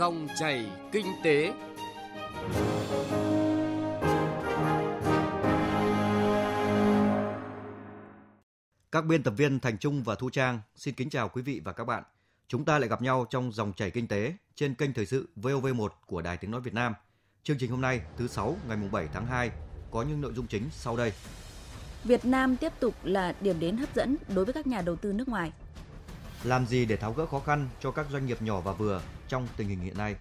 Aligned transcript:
Dòng 0.00 0.28
chảy 0.38 0.66
kinh 0.92 1.06
tế. 1.24 1.52
Các 8.92 9.04
biên 9.04 9.22
tập 9.22 9.30
viên 9.36 9.60
Thành 9.60 9.78
Trung 9.78 10.02
và 10.02 10.14
Thu 10.14 10.30
Trang 10.30 10.60
xin 10.76 10.94
kính 10.94 11.10
chào 11.10 11.28
quý 11.28 11.42
vị 11.42 11.60
và 11.64 11.72
các 11.72 11.84
bạn. 11.84 12.02
Chúng 12.48 12.64
ta 12.64 12.78
lại 12.78 12.88
gặp 12.88 13.02
nhau 13.02 13.26
trong 13.30 13.52
dòng 13.52 13.72
chảy 13.72 13.90
kinh 13.90 14.08
tế 14.08 14.34
trên 14.54 14.74
kênh 14.74 14.92
thời 14.92 15.06
sự 15.06 15.28
VOV1 15.36 15.88
của 16.06 16.22
Đài 16.22 16.36
Tiếng 16.36 16.50
nói 16.50 16.60
Việt 16.60 16.74
Nam. 16.74 16.94
Chương 17.42 17.58
trình 17.58 17.70
hôm 17.70 17.80
nay 17.80 18.00
thứ 18.16 18.28
sáu 18.28 18.56
ngày 18.68 18.78
7 18.92 19.08
tháng 19.12 19.26
2 19.26 19.50
có 19.90 20.02
những 20.02 20.20
nội 20.20 20.32
dung 20.34 20.46
chính 20.46 20.62
sau 20.70 20.96
đây. 20.96 21.12
Việt 22.04 22.24
Nam 22.24 22.56
tiếp 22.56 22.72
tục 22.80 22.94
là 23.02 23.34
điểm 23.40 23.60
đến 23.60 23.76
hấp 23.76 23.94
dẫn 23.94 24.16
đối 24.34 24.44
với 24.44 24.54
các 24.54 24.66
nhà 24.66 24.82
đầu 24.82 24.96
tư 24.96 25.12
nước 25.12 25.28
ngoài. 25.28 25.52
Làm 26.44 26.66
gì 26.66 26.84
để 26.84 26.96
tháo 26.96 27.12
gỡ 27.12 27.26
khó 27.26 27.40
khăn 27.40 27.68
cho 27.80 27.90
các 27.90 28.06
doanh 28.10 28.26
nghiệp 28.26 28.42
nhỏ 28.42 28.60
và 28.60 28.72
vừa 28.72 29.00
trong 29.30 29.46
tình 29.56 29.68
hình 29.68 29.80
hiện 29.80 29.98
nay? 29.98 30.16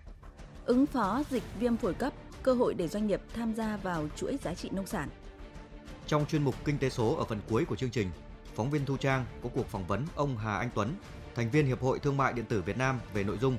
Ứng 0.65 0.85
phó 0.85 1.23
dịch 1.29 1.43
viêm 1.59 1.77
phổi 1.77 1.93
cấp, 1.93 2.13
cơ 2.43 2.53
hội 2.53 2.73
để 2.73 2.87
doanh 2.87 3.07
nghiệp 3.07 3.21
tham 3.33 3.53
gia 3.53 3.77
vào 3.77 4.07
chuỗi 4.15 4.37
giá 4.43 4.53
trị 4.53 4.69
nông 4.71 4.87
sản. 4.87 5.09
Trong 6.07 6.25
chuyên 6.25 6.43
mục 6.43 6.55
Kinh 6.65 6.77
tế 6.77 6.89
số 6.89 7.15
ở 7.15 7.25
phần 7.25 7.39
cuối 7.49 7.65
của 7.65 7.75
chương 7.75 7.89
trình, 7.89 8.09
phóng 8.55 8.69
viên 8.69 8.85
Thu 8.85 8.97
Trang 8.97 9.25
có 9.43 9.49
cuộc 9.53 9.67
phỏng 9.67 9.87
vấn 9.87 10.05
ông 10.15 10.37
Hà 10.37 10.57
Anh 10.57 10.69
Tuấn, 10.75 10.95
thành 11.35 11.51
viên 11.51 11.65
Hiệp 11.65 11.81
hội 11.81 11.99
Thương 11.99 12.17
mại 12.17 12.33
điện 12.33 12.45
tử 12.45 12.61
Việt 12.61 12.77
Nam 12.77 12.99
về 13.13 13.23
nội 13.23 13.37
dung 13.37 13.57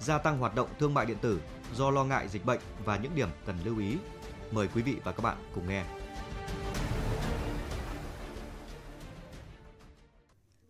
gia 0.00 0.18
tăng 0.18 0.38
hoạt 0.38 0.54
động 0.54 0.68
thương 0.78 0.94
mại 0.94 1.06
điện 1.06 1.18
tử 1.20 1.40
do 1.74 1.90
lo 1.90 2.04
ngại 2.04 2.28
dịch 2.28 2.44
bệnh 2.44 2.60
và 2.84 2.96
những 2.96 3.14
điểm 3.14 3.28
cần 3.46 3.56
lưu 3.64 3.78
ý. 3.78 3.96
Mời 4.50 4.68
quý 4.74 4.82
vị 4.82 4.96
và 5.04 5.12
các 5.12 5.22
bạn 5.22 5.36
cùng 5.54 5.68
nghe. 5.68 5.84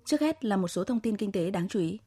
Trước 0.05 0.20
hết 0.20 0.45
là 0.45 0.56
một 0.56 0.69
số 0.69 0.84
thông 0.84 1.01
tin 1.01 1.17
kinh 1.17 1.33
tế 1.33 1.51
đáng 1.51 1.69
chú 1.69 1.81
ý. 1.81 1.98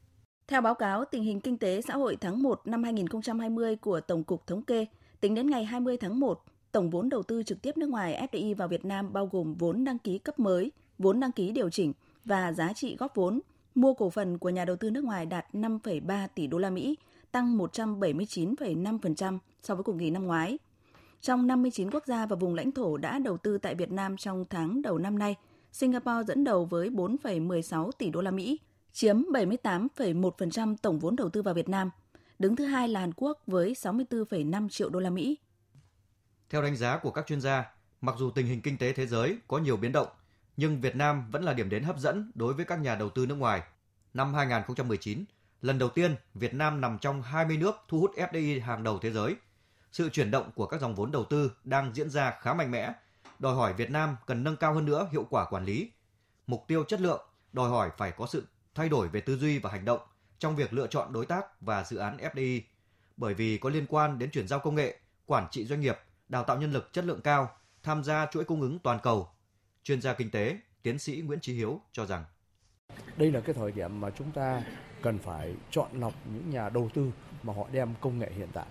Theo 0.48 0.60
báo 0.60 0.74
cáo 0.74 1.04
tình 1.04 1.22
hình 1.22 1.40
kinh 1.40 1.58
tế 1.58 1.80
xã 1.80 1.94
hội 1.94 2.16
tháng 2.20 2.42
1 2.42 2.60
năm 2.64 2.82
2020 2.82 3.76
của 3.76 4.00
Tổng 4.00 4.24
cục 4.24 4.46
Thống 4.46 4.62
kê, 4.62 4.86
tính 5.20 5.34
đến 5.34 5.50
ngày 5.50 5.64
20 5.64 5.96
tháng 5.96 6.20
1, 6.20 6.42
tổng 6.72 6.90
vốn 6.90 7.08
đầu 7.08 7.22
tư 7.22 7.42
trực 7.42 7.62
tiếp 7.62 7.76
nước 7.76 7.88
ngoài 7.88 8.28
FDI 8.30 8.54
vào 8.54 8.68
Việt 8.68 8.84
Nam 8.84 9.12
bao 9.12 9.26
gồm 9.32 9.54
vốn 9.54 9.84
đăng 9.84 9.98
ký 9.98 10.18
cấp 10.18 10.38
mới, 10.38 10.72
vốn 10.98 11.20
đăng 11.20 11.32
ký 11.32 11.50
điều 11.52 11.70
chỉnh 11.70 11.92
và 12.24 12.52
giá 12.52 12.72
trị 12.72 12.96
góp 12.96 13.14
vốn 13.14 13.40
mua 13.74 13.94
cổ 13.94 14.10
phần 14.10 14.38
của 14.38 14.50
nhà 14.50 14.64
đầu 14.64 14.76
tư 14.76 14.90
nước 14.90 15.04
ngoài 15.04 15.26
đạt 15.26 15.46
5,3 15.52 16.28
tỷ 16.34 16.46
đô 16.46 16.58
la 16.58 16.70
Mỹ, 16.70 16.96
tăng 17.32 17.58
179,5% 17.58 19.38
so 19.62 19.74
với 19.74 19.84
cùng 19.84 19.98
kỳ 19.98 20.10
năm 20.10 20.26
ngoái. 20.26 20.58
Trong 21.20 21.46
59 21.46 21.90
quốc 21.90 22.06
gia 22.06 22.26
và 22.26 22.36
vùng 22.36 22.54
lãnh 22.54 22.72
thổ 22.72 22.96
đã 22.96 23.18
đầu 23.18 23.36
tư 23.36 23.58
tại 23.58 23.74
Việt 23.74 23.92
Nam 23.92 24.16
trong 24.16 24.44
tháng 24.50 24.82
đầu 24.82 24.98
năm 24.98 25.18
nay, 25.18 25.36
Singapore 25.72 26.24
dẫn 26.28 26.44
đầu 26.44 26.64
với 26.64 26.90
4,16 26.90 27.90
tỷ 27.90 28.10
đô 28.10 28.20
la 28.20 28.30
Mỹ, 28.30 28.58
chiếm 28.94 29.16
78,1% 29.16 30.76
tổng 30.82 30.98
vốn 30.98 31.16
đầu 31.16 31.28
tư 31.30 31.42
vào 31.42 31.54
Việt 31.54 31.68
Nam. 31.68 31.90
Đứng 32.38 32.56
thứ 32.56 32.64
hai 32.64 32.88
là 32.88 33.00
Hàn 33.00 33.12
Quốc 33.16 33.42
với 33.46 33.72
64,5 33.72 34.68
triệu 34.68 34.88
đô 34.88 35.00
la 35.00 35.10
Mỹ. 35.10 35.38
Theo 36.50 36.62
đánh 36.62 36.76
giá 36.76 36.98
của 36.98 37.10
các 37.10 37.26
chuyên 37.26 37.40
gia, 37.40 37.72
mặc 38.00 38.14
dù 38.18 38.30
tình 38.30 38.46
hình 38.46 38.60
kinh 38.60 38.78
tế 38.78 38.92
thế 38.92 39.06
giới 39.06 39.38
có 39.48 39.58
nhiều 39.58 39.76
biến 39.76 39.92
động, 39.92 40.06
nhưng 40.56 40.80
Việt 40.80 40.96
Nam 40.96 41.30
vẫn 41.30 41.44
là 41.44 41.52
điểm 41.52 41.68
đến 41.68 41.82
hấp 41.82 41.98
dẫn 41.98 42.32
đối 42.34 42.54
với 42.54 42.64
các 42.64 42.80
nhà 42.80 42.94
đầu 42.94 43.10
tư 43.10 43.26
nước 43.26 43.34
ngoài. 43.34 43.62
Năm 44.14 44.34
2019, 44.34 45.24
lần 45.62 45.78
đầu 45.78 45.88
tiên 45.88 46.16
Việt 46.34 46.54
Nam 46.54 46.80
nằm 46.80 46.98
trong 46.98 47.22
20 47.22 47.56
nước 47.56 47.76
thu 47.88 48.00
hút 48.00 48.12
FDI 48.16 48.62
hàng 48.62 48.82
đầu 48.82 48.98
thế 48.98 49.10
giới. 49.10 49.36
Sự 49.92 50.08
chuyển 50.08 50.30
động 50.30 50.50
của 50.54 50.66
các 50.66 50.80
dòng 50.80 50.94
vốn 50.94 51.10
đầu 51.10 51.24
tư 51.24 51.52
đang 51.64 51.94
diễn 51.94 52.10
ra 52.10 52.34
khá 52.40 52.54
mạnh 52.54 52.70
mẽ, 52.70 52.92
đòi 53.38 53.54
hỏi 53.54 53.72
Việt 53.74 53.90
Nam 53.90 54.16
cần 54.26 54.44
nâng 54.44 54.56
cao 54.56 54.74
hơn 54.74 54.84
nữa 54.84 55.08
hiệu 55.12 55.26
quả 55.30 55.44
quản 55.50 55.64
lý. 55.64 55.90
Mục 56.46 56.64
tiêu 56.68 56.84
chất 56.84 57.00
lượng 57.00 57.20
đòi 57.52 57.70
hỏi 57.70 57.90
phải 57.96 58.12
có 58.12 58.26
sự 58.26 58.46
thay 58.74 58.88
đổi 58.88 59.08
về 59.08 59.20
tư 59.20 59.36
duy 59.36 59.58
và 59.58 59.70
hành 59.70 59.84
động 59.84 60.00
trong 60.38 60.56
việc 60.56 60.72
lựa 60.72 60.86
chọn 60.86 61.12
đối 61.12 61.26
tác 61.26 61.60
và 61.60 61.84
dự 61.84 61.96
án 61.96 62.16
FDI, 62.16 62.60
bởi 63.16 63.34
vì 63.34 63.58
có 63.58 63.70
liên 63.70 63.86
quan 63.88 64.18
đến 64.18 64.30
chuyển 64.30 64.48
giao 64.48 64.58
công 64.58 64.74
nghệ, 64.74 64.98
quản 65.26 65.48
trị 65.50 65.64
doanh 65.64 65.80
nghiệp, 65.80 65.98
đào 66.28 66.44
tạo 66.44 66.60
nhân 66.60 66.72
lực 66.72 66.92
chất 66.92 67.04
lượng 67.04 67.20
cao, 67.20 67.56
tham 67.82 68.04
gia 68.04 68.26
chuỗi 68.26 68.44
cung 68.44 68.60
ứng 68.60 68.78
toàn 68.78 68.98
cầu. 69.02 69.28
Chuyên 69.82 70.00
gia 70.00 70.14
kinh 70.14 70.30
tế, 70.30 70.58
tiến 70.82 70.98
sĩ 70.98 71.22
Nguyễn 71.26 71.40
Chí 71.40 71.54
Hiếu 71.54 71.80
cho 71.92 72.06
rằng 72.06 72.24
đây 73.16 73.32
là 73.32 73.40
cái 73.40 73.54
thời 73.54 73.72
điểm 73.72 74.00
mà 74.00 74.10
chúng 74.10 74.30
ta 74.30 74.62
cần 75.02 75.18
phải 75.18 75.54
chọn 75.70 75.88
lọc 76.00 76.12
những 76.34 76.50
nhà 76.50 76.68
đầu 76.68 76.90
tư 76.94 77.12
mà 77.42 77.52
họ 77.52 77.66
đem 77.72 77.94
công 78.00 78.18
nghệ 78.18 78.30
hiện 78.36 78.48
tại 78.52 78.66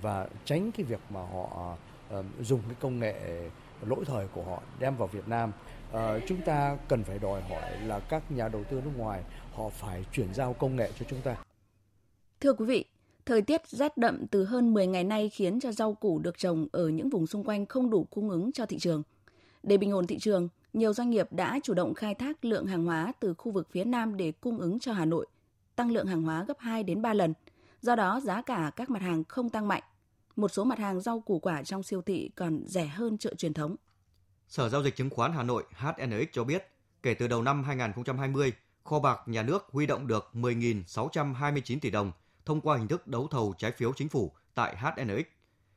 và 0.00 0.28
tránh 0.44 0.72
cái 0.72 0.86
việc 0.86 1.00
mà 1.10 1.20
họ 1.20 1.76
uh, 2.18 2.24
dùng 2.40 2.62
cái 2.66 2.76
công 2.80 2.98
nghệ 2.98 3.40
lỗi 3.86 4.04
thời 4.06 4.28
của 4.28 4.42
họ 4.42 4.62
đem 4.78 4.96
vào 4.96 5.08
Việt 5.08 5.28
Nam. 5.28 5.52
Uh, 5.92 5.98
chúng 6.28 6.42
ta 6.42 6.76
cần 6.88 7.04
phải 7.04 7.18
đòi 7.18 7.42
hỏi 7.42 7.80
là 7.80 8.00
các 8.00 8.30
nhà 8.30 8.48
đầu 8.48 8.64
tư 8.64 8.80
nước 8.84 8.90
ngoài 8.96 9.22
họ 9.58 9.68
phải 9.68 10.04
chuyển 10.12 10.34
giao 10.34 10.52
công 10.52 10.76
nghệ 10.76 10.90
cho 10.98 11.06
chúng 11.08 11.20
ta. 11.20 11.36
Thưa 12.40 12.52
quý 12.52 12.66
vị, 12.66 12.84
thời 13.26 13.42
tiết 13.42 13.68
rét 13.68 13.96
đậm 13.96 14.26
từ 14.26 14.44
hơn 14.44 14.74
10 14.74 14.86
ngày 14.86 15.04
nay 15.04 15.28
khiến 15.28 15.60
cho 15.60 15.72
rau 15.72 15.94
củ 15.94 16.18
được 16.18 16.38
trồng 16.38 16.66
ở 16.72 16.88
những 16.88 17.10
vùng 17.10 17.26
xung 17.26 17.44
quanh 17.44 17.66
không 17.66 17.90
đủ 17.90 18.04
cung 18.10 18.30
ứng 18.30 18.52
cho 18.52 18.66
thị 18.66 18.78
trường. 18.78 19.02
Để 19.62 19.76
bình 19.76 19.92
ổn 19.92 20.06
thị 20.06 20.18
trường, 20.18 20.48
nhiều 20.72 20.92
doanh 20.92 21.10
nghiệp 21.10 21.32
đã 21.32 21.60
chủ 21.62 21.74
động 21.74 21.94
khai 21.94 22.14
thác 22.14 22.44
lượng 22.44 22.66
hàng 22.66 22.86
hóa 22.86 23.12
từ 23.20 23.34
khu 23.34 23.52
vực 23.52 23.68
phía 23.70 23.84
Nam 23.84 24.16
để 24.16 24.32
cung 24.32 24.58
ứng 24.58 24.78
cho 24.78 24.92
Hà 24.92 25.04
Nội, 25.04 25.26
tăng 25.76 25.90
lượng 25.90 26.06
hàng 26.06 26.22
hóa 26.22 26.44
gấp 26.48 26.58
2 26.58 26.82
đến 26.82 27.02
3 27.02 27.14
lần. 27.14 27.34
Do 27.80 27.96
đó, 27.96 28.20
giá 28.20 28.42
cả 28.42 28.70
các 28.76 28.90
mặt 28.90 29.02
hàng 29.02 29.24
không 29.24 29.50
tăng 29.50 29.68
mạnh. 29.68 29.82
Một 30.36 30.48
số 30.48 30.64
mặt 30.64 30.78
hàng 30.78 31.00
rau 31.00 31.20
củ 31.20 31.38
quả 31.38 31.62
trong 31.62 31.82
siêu 31.82 32.02
thị 32.02 32.30
còn 32.34 32.64
rẻ 32.66 32.86
hơn 32.86 33.18
chợ 33.18 33.34
truyền 33.34 33.54
thống. 33.54 33.76
Sở 34.48 34.68
Giao 34.68 34.82
dịch 34.82 34.96
Chứng 34.96 35.10
khoán 35.10 35.32
Hà 35.32 35.42
Nội 35.42 35.64
HNX 35.72 36.28
cho 36.32 36.44
biết, 36.44 36.70
kể 37.02 37.14
từ 37.14 37.28
đầu 37.28 37.42
năm 37.42 37.64
2020, 37.64 38.52
kho 38.88 39.00
bạc 39.00 39.20
nhà 39.26 39.42
nước 39.42 39.66
huy 39.72 39.86
động 39.86 40.06
được 40.06 40.30
10.629 40.34 41.78
tỷ 41.80 41.90
đồng 41.90 42.12
thông 42.44 42.60
qua 42.60 42.76
hình 42.76 42.88
thức 42.88 43.06
đấu 43.06 43.28
thầu 43.30 43.54
trái 43.58 43.72
phiếu 43.72 43.92
chính 43.92 44.08
phủ 44.08 44.32
tại 44.54 44.76
HNX. 44.76 45.26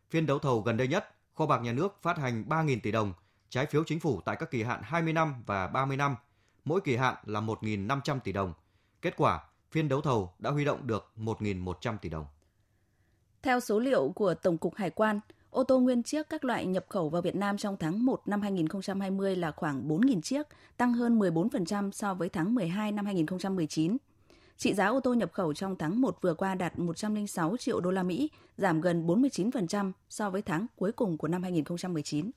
Phiên 0.09 0.25
đấu 0.25 0.39
thầu 0.39 0.61
gần 0.61 0.77
đây 0.77 0.87
nhất, 0.87 1.15
kho 1.35 1.45
bạc 1.45 1.57
nhà 1.57 1.73
nước 1.73 1.97
phát 2.01 2.17
hành 2.17 2.43
3.000 2.49 2.79
tỷ 2.83 2.91
đồng 2.91 3.13
trái 3.49 3.65
phiếu 3.65 3.83
chính 3.83 3.99
phủ 3.99 4.21
tại 4.25 4.35
các 4.39 4.51
kỳ 4.51 4.63
hạn 4.63 4.81
20 4.83 5.13
năm 5.13 5.43
và 5.45 5.67
30 5.67 5.97
năm, 5.97 6.15
mỗi 6.65 6.81
kỳ 6.81 6.95
hạn 6.95 7.15
là 7.25 7.41
1.500 7.41 8.19
tỷ 8.19 8.31
đồng. 8.31 8.53
Kết 9.01 9.13
quả, 9.17 9.43
phiên 9.71 9.89
đấu 9.89 10.01
thầu 10.01 10.33
đã 10.39 10.49
huy 10.49 10.65
động 10.65 10.87
được 10.87 11.11
1.100 11.17 11.97
tỷ 11.97 12.09
đồng. 12.09 12.25
Theo 13.41 13.59
số 13.59 13.79
liệu 13.79 14.11
của 14.15 14.33
Tổng 14.33 14.57
cục 14.57 14.75
Hải 14.75 14.89
quan, 14.89 15.19
ô 15.51 15.63
tô 15.63 15.79
nguyên 15.79 16.03
chiếc 16.03 16.29
các 16.29 16.45
loại 16.45 16.65
nhập 16.65 16.85
khẩu 16.89 17.09
vào 17.09 17.21
Việt 17.21 17.35
Nam 17.35 17.57
trong 17.57 17.77
tháng 17.79 18.05
1 18.05 18.21
năm 18.25 18.41
2020 18.41 19.35
là 19.35 19.51
khoảng 19.51 19.87
4.000 19.87 20.21
chiếc, 20.21 20.47
tăng 20.77 20.93
hơn 20.93 21.19
14% 21.19 21.91
so 21.91 22.13
với 22.13 22.29
tháng 22.29 22.55
12 22.55 22.91
năm 22.91 23.05
2019. 23.05 23.97
Trị 24.57 24.73
giá 24.73 24.87
ô 24.87 24.99
tô 24.99 25.13
nhập 25.13 25.31
khẩu 25.33 25.53
trong 25.53 25.75
tháng 25.75 26.01
1 26.01 26.17
vừa 26.21 26.33
qua 26.33 26.55
đạt 26.55 26.79
106 26.79 27.57
triệu 27.57 27.79
đô 27.79 27.91
la 27.91 28.03
Mỹ, 28.03 28.29
giảm 28.57 28.81
gần 28.81 29.07
49% 29.07 29.91
so 30.09 30.29
với 30.29 30.41
tháng 30.41 30.65
cuối 30.75 30.91
cùng 30.91 31.17
của 31.17 31.27
năm 31.27 31.43
2019. 31.43 32.31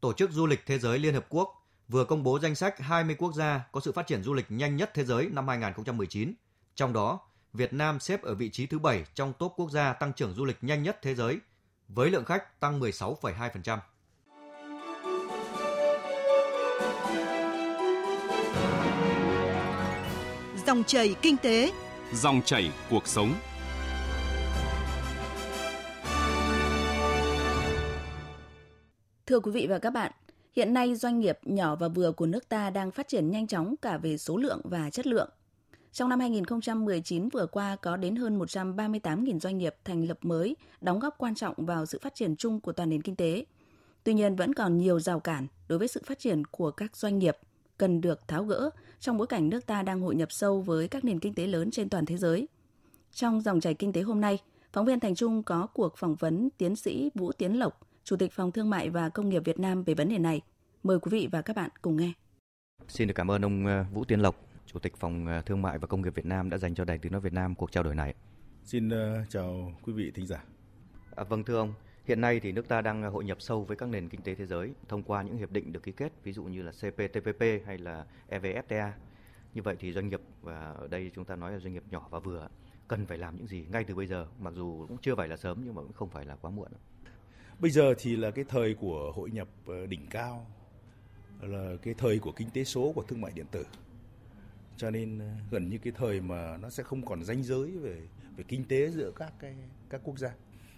Tổ 0.00 0.12
chức 0.12 0.30
Du 0.30 0.46
lịch 0.46 0.60
Thế 0.66 0.78
giới 0.78 0.98
Liên 0.98 1.14
Hợp 1.14 1.26
Quốc 1.28 1.66
vừa 1.88 2.04
công 2.04 2.22
bố 2.22 2.38
danh 2.38 2.54
sách 2.54 2.80
20 2.80 3.16
quốc 3.18 3.34
gia 3.34 3.60
có 3.72 3.80
sự 3.80 3.92
phát 3.92 4.06
triển 4.06 4.22
du 4.22 4.34
lịch 4.34 4.46
nhanh 4.48 4.76
nhất 4.76 4.90
thế 4.94 5.04
giới 5.04 5.28
năm 5.32 5.48
2019. 5.48 6.34
Trong 6.74 6.92
đó, 6.92 7.20
Việt 7.52 7.72
Nam 7.72 8.00
xếp 8.00 8.22
ở 8.22 8.34
vị 8.34 8.50
trí 8.50 8.66
thứ 8.66 8.78
7 8.78 9.04
trong 9.14 9.32
top 9.38 9.52
quốc 9.56 9.70
gia 9.70 9.92
tăng 9.92 10.12
trưởng 10.12 10.34
du 10.34 10.44
lịch 10.44 10.58
nhanh 10.60 10.82
nhất 10.82 10.98
thế 11.02 11.14
giới, 11.14 11.38
với 11.94 12.10
lượng 12.10 12.24
khách 12.24 12.60
tăng 12.60 12.80
16,2%. 12.80 13.78
Dòng 20.66 20.84
chảy 20.84 21.14
kinh 21.22 21.36
tế, 21.36 21.72
dòng 22.14 22.42
chảy 22.44 22.72
cuộc 22.90 23.08
sống. 23.08 23.34
Thưa 29.26 29.40
quý 29.40 29.52
vị 29.52 29.66
và 29.66 29.78
các 29.78 29.90
bạn, 29.90 30.12
hiện 30.56 30.74
nay 30.74 30.94
doanh 30.94 31.20
nghiệp 31.20 31.38
nhỏ 31.42 31.76
và 31.76 31.88
vừa 31.88 32.12
của 32.12 32.26
nước 32.26 32.48
ta 32.48 32.70
đang 32.70 32.90
phát 32.90 33.08
triển 33.08 33.30
nhanh 33.30 33.46
chóng 33.46 33.74
cả 33.82 33.98
về 33.98 34.18
số 34.18 34.36
lượng 34.36 34.60
và 34.64 34.90
chất 34.90 35.06
lượng. 35.06 35.30
Trong 35.92 36.08
năm 36.08 36.20
2019 36.20 37.28
vừa 37.28 37.46
qua 37.46 37.76
có 37.76 37.96
đến 37.96 38.16
hơn 38.16 38.38
138.000 38.38 39.38
doanh 39.38 39.58
nghiệp 39.58 39.74
thành 39.84 40.08
lập 40.08 40.18
mới, 40.22 40.56
đóng 40.80 40.98
góp 40.98 41.14
quan 41.18 41.34
trọng 41.34 41.54
vào 41.56 41.86
sự 41.86 41.98
phát 42.02 42.14
triển 42.14 42.36
chung 42.36 42.60
của 42.60 42.72
toàn 42.72 42.88
nền 42.88 43.02
kinh 43.02 43.16
tế. 43.16 43.44
Tuy 44.04 44.14
nhiên 44.14 44.36
vẫn 44.36 44.54
còn 44.54 44.78
nhiều 44.78 45.00
rào 45.00 45.20
cản 45.20 45.46
đối 45.68 45.78
với 45.78 45.88
sự 45.88 46.02
phát 46.06 46.18
triển 46.18 46.44
của 46.44 46.70
các 46.70 46.96
doanh 46.96 47.18
nghiệp 47.18 47.36
cần 47.78 48.00
được 48.00 48.28
tháo 48.28 48.44
gỡ 48.44 48.70
trong 49.00 49.18
bối 49.18 49.26
cảnh 49.26 49.48
nước 49.48 49.66
ta 49.66 49.82
đang 49.82 50.00
hội 50.00 50.14
nhập 50.14 50.32
sâu 50.32 50.60
với 50.60 50.88
các 50.88 51.04
nền 51.04 51.18
kinh 51.18 51.34
tế 51.34 51.46
lớn 51.46 51.70
trên 51.70 51.88
toàn 51.88 52.06
thế 52.06 52.16
giới. 52.16 52.48
Trong 53.12 53.40
dòng 53.40 53.60
chảy 53.60 53.74
kinh 53.74 53.92
tế 53.92 54.02
hôm 54.02 54.20
nay, 54.20 54.38
phóng 54.72 54.86
viên 54.86 55.00
Thành 55.00 55.14
Trung 55.14 55.42
có 55.42 55.66
cuộc 55.66 55.96
phỏng 55.96 56.14
vấn 56.14 56.48
tiến 56.58 56.76
sĩ 56.76 57.10
Vũ 57.14 57.32
Tiến 57.32 57.58
Lộc, 57.58 57.80
Chủ 58.04 58.16
tịch 58.16 58.32
Phòng 58.32 58.52
Thương 58.52 58.70
mại 58.70 58.90
và 58.90 59.08
Công 59.08 59.28
nghiệp 59.28 59.42
Việt 59.44 59.58
Nam 59.58 59.82
về 59.82 59.94
vấn 59.94 60.08
đề 60.08 60.18
này. 60.18 60.40
Mời 60.82 60.98
quý 60.98 61.08
vị 61.10 61.28
và 61.32 61.42
các 61.42 61.56
bạn 61.56 61.70
cùng 61.82 61.96
nghe. 61.96 62.12
Xin 62.88 63.08
được 63.08 63.14
cảm 63.16 63.30
ơn 63.30 63.44
ông 63.44 63.66
ờ, 63.66 63.84
Vũ 63.92 64.04
Tiến 64.04 64.20
Lộc, 64.20 64.51
Chủ 64.72 64.78
tịch 64.78 64.96
Phòng 64.96 65.26
ờ, 65.26 65.42
Thương 65.42 65.62
mại 65.62 65.78
và 65.78 65.86
Công 65.86 66.02
nghiệp 66.02 66.14
Việt 66.14 66.26
Nam 66.26 66.50
đã 66.50 66.58
dành 66.58 66.74
cho 66.74 66.84
Đài 66.84 66.98
Tiếng 66.98 67.12
nói 67.12 67.20
Việt 67.20 67.32
Nam 67.32 67.54
cuộc 67.54 67.72
trao 67.72 67.82
đổi 67.82 67.94
này. 67.94 68.14
Xin 68.64 68.88
uh, 68.88 69.28
chào 69.28 69.72
quý 69.82 69.92
vị 69.92 70.10
thính 70.14 70.26
giả. 70.26 70.44
À, 71.16 71.24
vâng 71.24 71.44
thưa 71.44 71.56
ông, 71.56 71.74
hiện 72.04 72.20
nay 72.20 72.40
thì 72.40 72.52
nước 72.52 72.68
ta 72.68 72.80
đang 72.80 73.02
hội 73.02 73.24
nhập 73.24 73.40
sâu 73.40 73.64
với 73.64 73.76
các 73.76 73.88
nền 73.88 74.08
kinh 74.08 74.22
tế 74.22 74.34
thế 74.34 74.46
giới 74.46 74.72
thông 74.88 75.02
qua 75.02 75.22
những 75.22 75.36
hiệp 75.36 75.50
định 75.50 75.72
được 75.72 75.82
ký 75.82 75.92
kết, 75.92 76.12
ví 76.24 76.32
dụ 76.32 76.44
như 76.44 76.62
là 76.62 76.72
CPTPP 76.72 77.40
hay 77.66 77.78
là 77.78 78.06
EVFTA. 78.30 78.90
Như 79.54 79.62
vậy 79.62 79.76
thì 79.78 79.92
doanh 79.92 80.08
nghiệp 80.08 80.20
và 80.42 80.72
ở 80.72 80.88
đây 80.88 81.10
chúng 81.14 81.24
ta 81.24 81.36
nói 81.36 81.52
là 81.52 81.58
doanh 81.58 81.72
nghiệp 81.72 81.84
nhỏ 81.90 82.08
và 82.10 82.18
vừa 82.18 82.48
cần 82.88 83.06
phải 83.06 83.18
làm 83.18 83.36
những 83.36 83.46
gì 83.46 83.64
ngay 83.72 83.84
từ 83.84 83.94
bây 83.94 84.06
giờ, 84.06 84.26
mặc 84.40 84.54
dù 84.56 84.86
cũng 84.88 84.98
chưa 84.98 85.14
phải 85.14 85.28
là 85.28 85.36
sớm 85.36 85.62
nhưng 85.64 85.74
mà 85.74 85.82
cũng 85.82 85.92
không 85.92 86.10
phải 86.10 86.24
là 86.24 86.36
quá 86.36 86.50
muộn. 86.50 86.68
Bây 87.58 87.70
giờ 87.70 87.94
thì 87.98 88.16
là 88.16 88.30
cái 88.30 88.44
thời 88.48 88.74
của 88.74 89.12
hội 89.14 89.30
nhập 89.30 89.48
ờ, 89.66 89.86
đỉnh 89.86 90.06
cao, 90.10 90.46
là 91.40 91.76
cái 91.82 91.94
thời 91.98 92.18
của 92.18 92.32
kinh 92.32 92.50
tế 92.50 92.64
số 92.64 92.92
của 92.94 93.02
thương 93.02 93.20
mại 93.20 93.32
điện 93.34 93.46
tử. 93.50 93.64
Cho 94.76 94.90
nên 94.90 95.18
ờ, 95.18 95.26
gần 95.50 95.68
như 95.68 95.78
cái 95.78 95.92
thời 95.96 96.20
mà 96.20 96.56
nó 96.56 96.70
sẽ 96.70 96.82
không 96.82 97.04
còn 97.06 97.24
ranh 97.24 97.42
giới 97.42 97.70
về 97.70 98.02
về 98.36 98.44
kinh 98.48 98.64
tế 98.64 98.90
giữa 98.90 99.12
các 99.16 99.32
cái, 99.38 99.56
các 99.90 100.00
quốc 100.04 100.18
gia. 100.18 100.34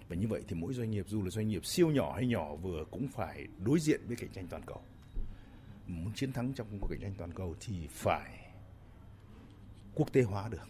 Và 0.08 0.17
như 0.17 0.29
vậy 0.29 0.43
thì 0.49 0.55
mỗi 0.55 0.75
doanh 0.75 0.91
nghiệp, 0.91 1.06
dù 1.08 1.23
là 1.23 1.31
doanh 1.31 1.49
nghiệp 1.49 1.67
siêu 1.67 1.91
nhỏ 1.91 2.12
hay 2.14 2.26
nhỏ, 2.26 2.55
vừa 2.55 2.85
cũng 2.91 3.08
phải 3.08 3.46
đối 3.64 3.81
diện 3.81 4.00
với 4.06 4.17
cạnh 4.17 4.31
tranh 4.32 4.46
toàn 4.50 4.62
cầu. 4.67 4.82
Muốn 5.87 6.12
chiến 6.14 6.32
thắng 6.32 6.52
trong 6.52 6.67
cuộc 6.81 6.88
cạnh 6.91 7.00
tranh 7.00 7.14
toàn 7.19 7.32
cầu 7.32 7.55
thì 7.61 7.87
phải 7.91 8.52
quốc 9.94 10.12
tế 10.12 10.23
hóa 10.23 10.49
được. 10.49 10.69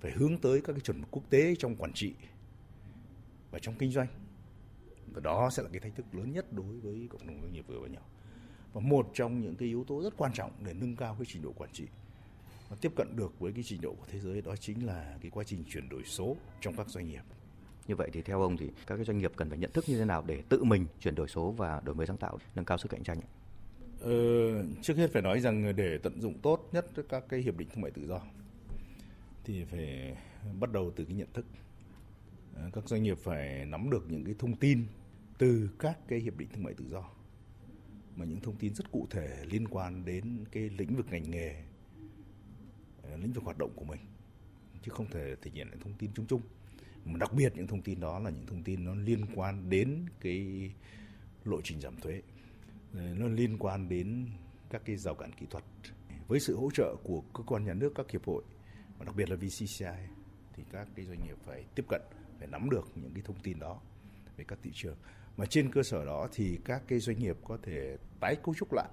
Phải 0.00 0.10
hướng 0.10 0.38
tới 0.38 0.60
các 0.60 0.72
cái 0.72 0.80
chuẩn 0.80 1.02
quốc 1.10 1.22
tế 1.30 1.54
trong 1.58 1.76
quản 1.76 1.92
trị 1.92 2.14
và 3.50 3.58
trong 3.58 3.74
kinh 3.78 3.92
doanh. 3.92 4.08
Và 5.12 5.20
đó 5.20 5.50
sẽ 5.50 5.62
là 5.62 5.68
cái 5.72 5.80
thách 5.80 5.96
thức 5.96 6.06
lớn 6.12 6.32
nhất 6.32 6.52
đối 6.52 6.80
với 6.80 7.08
cộng 7.10 7.26
đồng 7.26 7.40
doanh 7.42 7.52
nghiệp 7.52 7.64
vừa 7.68 7.80
và 7.80 7.88
nhỏ. 7.88 8.02
Và 8.72 8.80
một 8.80 9.10
trong 9.14 9.40
những 9.40 9.54
cái 9.54 9.68
yếu 9.68 9.84
tố 9.84 10.02
rất 10.02 10.14
quan 10.16 10.32
trọng 10.32 10.50
để 10.64 10.74
nâng 10.74 10.96
cao 10.96 11.16
cái 11.18 11.26
trình 11.28 11.42
độ 11.42 11.52
quản 11.52 11.70
trị 11.72 11.86
và 12.68 12.76
tiếp 12.80 12.92
cận 12.96 13.16
được 13.16 13.40
với 13.40 13.52
cái 13.52 13.64
trình 13.66 13.80
độ 13.80 13.94
của 13.94 14.06
thế 14.08 14.20
giới 14.20 14.42
đó 14.42 14.56
chính 14.56 14.86
là 14.86 15.18
cái 15.20 15.30
quá 15.30 15.44
trình 15.44 15.64
chuyển 15.68 15.88
đổi 15.88 16.02
số 16.04 16.36
trong 16.60 16.76
các 16.76 16.88
doanh 16.88 17.08
nghiệp. 17.08 17.22
Như 17.86 17.96
vậy 17.96 18.10
thì 18.12 18.22
theo 18.22 18.42
ông 18.42 18.56
thì 18.56 18.70
các 18.86 18.96
cái 18.96 19.04
doanh 19.04 19.18
nghiệp 19.18 19.32
cần 19.36 19.48
phải 19.48 19.58
nhận 19.58 19.72
thức 19.72 19.84
như 19.88 19.98
thế 19.98 20.04
nào 20.04 20.24
để 20.26 20.42
tự 20.48 20.64
mình 20.64 20.86
chuyển 21.00 21.14
đổi 21.14 21.28
số 21.28 21.50
và 21.50 21.80
đổi 21.84 21.94
mới 21.94 22.06
sáng 22.06 22.16
tạo, 22.16 22.38
nâng 22.54 22.64
cao 22.64 22.78
sức 22.78 22.88
cạnh 22.88 23.02
tranh? 23.02 23.20
Ờ, 24.00 24.12
trước 24.82 24.96
hết 24.96 25.10
phải 25.12 25.22
nói 25.22 25.40
rằng 25.40 25.76
để 25.76 25.98
tận 25.98 26.20
dụng 26.20 26.38
tốt 26.38 26.68
nhất 26.72 26.86
các 27.08 27.24
cái 27.28 27.40
hiệp 27.40 27.56
định 27.56 27.68
thương 27.68 27.80
mại 27.80 27.90
tự 27.90 28.06
do 28.06 28.20
thì 29.44 29.64
phải 29.64 30.16
bắt 30.60 30.72
đầu 30.72 30.92
từ 30.96 31.04
cái 31.04 31.14
nhận 31.14 31.28
thức. 31.34 31.46
Ờ, 32.54 32.70
các 32.72 32.88
doanh 32.88 33.02
nghiệp 33.02 33.18
phải 33.18 33.64
nắm 33.64 33.90
được 33.90 34.10
những 34.10 34.24
cái 34.24 34.34
thông 34.38 34.56
tin 34.56 34.86
từ 35.38 35.70
các 35.78 35.98
cái 36.08 36.18
hiệp 36.18 36.36
định 36.36 36.48
thương 36.52 36.64
mại 36.64 36.74
tự 36.74 36.84
do 36.88 37.10
mà 38.18 38.24
những 38.24 38.40
thông 38.40 38.56
tin 38.56 38.74
rất 38.74 38.92
cụ 38.92 39.06
thể 39.10 39.44
liên 39.50 39.68
quan 39.68 40.04
đến 40.04 40.44
cái 40.52 40.70
lĩnh 40.78 40.96
vực 40.96 41.06
ngành 41.10 41.30
nghề, 41.30 41.64
ờ, 43.02 43.16
lĩnh 43.16 43.32
vực 43.32 43.44
hoạt 43.44 43.58
động 43.58 43.72
của 43.76 43.84
mình 43.84 44.00
chứ 44.82 44.90
không 44.90 45.06
thể 45.10 45.36
thể 45.42 45.50
hiện 45.54 45.68
những 45.70 45.80
thông 45.80 45.94
tin 45.98 46.10
chung 46.14 46.26
chung. 46.26 46.40
Mà 47.04 47.18
đặc 47.18 47.32
biệt 47.32 47.52
những 47.56 47.66
thông 47.66 47.82
tin 47.82 48.00
đó 48.00 48.18
là 48.18 48.30
những 48.30 48.46
thông 48.46 48.62
tin 48.62 48.84
nó 48.84 48.94
liên 48.94 49.26
quan 49.34 49.70
đến 49.70 50.06
cái 50.20 50.70
lộ 51.44 51.60
trình 51.64 51.80
giảm 51.80 51.96
thuế 51.96 52.22
nó 52.92 53.28
liên 53.28 53.58
quan 53.58 53.88
đến 53.88 54.26
các 54.70 54.82
cái 54.84 54.96
rào 54.96 55.14
cản 55.14 55.32
kỹ 55.32 55.46
thuật 55.50 55.64
với 56.28 56.40
sự 56.40 56.56
hỗ 56.56 56.70
trợ 56.70 56.96
của 57.02 57.20
cơ 57.34 57.42
quan 57.46 57.64
nhà 57.64 57.74
nước 57.74 57.92
các 57.94 58.10
hiệp 58.10 58.24
hội 58.24 58.42
và 58.98 59.04
đặc 59.04 59.16
biệt 59.16 59.30
là 59.30 59.36
VCCI 59.36 60.08
thì 60.52 60.62
các 60.72 60.88
cái 60.94 61.04
doanh 61.06 61.18
nghiệp 61.24 61.36
phải 61.46 61.64
tiếp 61.74 61.84
cận 61.88 62.02
phải 62.38 62.48
nắm 62.48 62.70
được 62.70 62.88
những 62.94 63.14
cái 63.14 63.22
thông 63.26 63.40
tin 63.42 63.58
đó 63.58 63.80
về 64.36 64.44
các 64.48 64.58
thị 64.62 64.70
trường 64.74 64.96
mà 65.38 65.46
trên 65.46 65.72
cơ 65.72 65.82
sở 65.82 66.04
đó 66.04 66.28
thì 66.32 66.58
các 66.64 66.82
cái 66.88 66.98
doanh 66.98 67.18
nghiệp 67.18 67.36
có 67.44 67.58
thể 67.62 67.96
tái 68.20 68.36
cấu 68.36 68.54
trúc 68.54 68.72
lại 68.72 68.88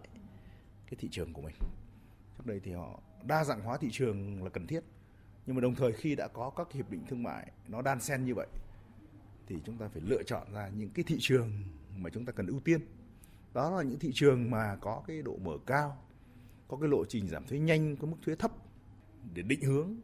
cái 0.85 0.95
thị 0.97 1.07
trường 1.11 1.33
của 1.33 1.41
mình. 1.41 1.55
Trước 2.37 2.45
đây 2.45 2.59
thì 2.63 2.71
họ 2.71 2.99
đa 3.23 3.43
dạng 3.43 3.61
hóa 3.61 3.77
thị 3.77 3.89
trường 3.91 4.43
là 4.43 4.49
cần 4.49 4.67
thiết. 4.67 4.83
Nhưng 5.45 5.55
mà 5.55 5.61
đồng 5.61 5.75
thời 5.75 5.91
khi 5.91 6.15
đã 6.15 6.27
có 6.27 6.49
các 6.49 6.71
hiệp 6.71 6.89
định 6.89 7.05
thương 7.07 7.23
mại 7.23 7.51
nó 7.67 7.81
đan 7.81 7.99
xen 7.99 8.25
như 8.25 8.35
vậy, 8.35 8.47
thì 9.47 9.55
chúng 9.65 9.77
ta 9.77 9.87
phải 9.87 10.01
lựa 10.05 10.23
chọn 10.23 10.53
ra 10.53 10.69
những 10.77 10.89
cái 10.89 11.05
thị 11.07 11.17
trường 11.19 11.51
mà 11.97 12.09
chúng 12.09 12.25
ta 12.25 12.31
cần 12.31 12.47
ưu 12.47 12.59
tiên. 12.59 12.81
Đó 13.53 13.69
là 13.69 13.83
những 13.83 13.99
thị 13.99 14.11
trường 14.13 14.51
mà 14.51 14.77
có 14.81 15.03
cái 15.07 15.21
độ 15.21 15.37
mở 15.37 15.57
cao, 15.65 15.97
có 16.67 16.77
cái 16.77 16.89
lộ 16.89 17.05
trình 17.05 17.27
giảm 17.27 17.45
thuế 17.47 17.59
nhanh, 17.59 17.95
có 17.95 18.07
mức 18.07 18.17
thuế 18.25 18.35
thấp 18.35 18.51
để 19.33 19.41
định 19.41 19.61
hướng 19.61 19.95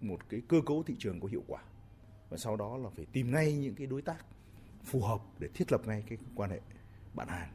một 0.00 0.28
cái 0.28 0.42
cơ 0.48 0.56
cấu 0.66 0.82
thị 0.82 0.94
trường 0.98 1.20
có 1.20 1.28
hiệu 1.28 1.44
quả. 1.46 1.62
Và 2.28 2.36
sau 2.36 2.56
đó 2.56 2.76
là 2.76 2.88
phải 2.96 3.06
tìm 3.12 3.30
ngay 3.30 3.56
những 3.56 3.74
cái 3.74 3.86
đối 3.86 4.02
tác 4.02 4.24
phù 4.84 5.02
hợp 5.02 5.20
để 5.38 5.48
thiết 5.54 5.72
lập 5.72 5.80
ngay 5.86 6.04
cái 6.08 6.18
quan 6.34 6.50
hệ 6.50 6.60
bạn 7.14 7.28
hàng 7.28 7.50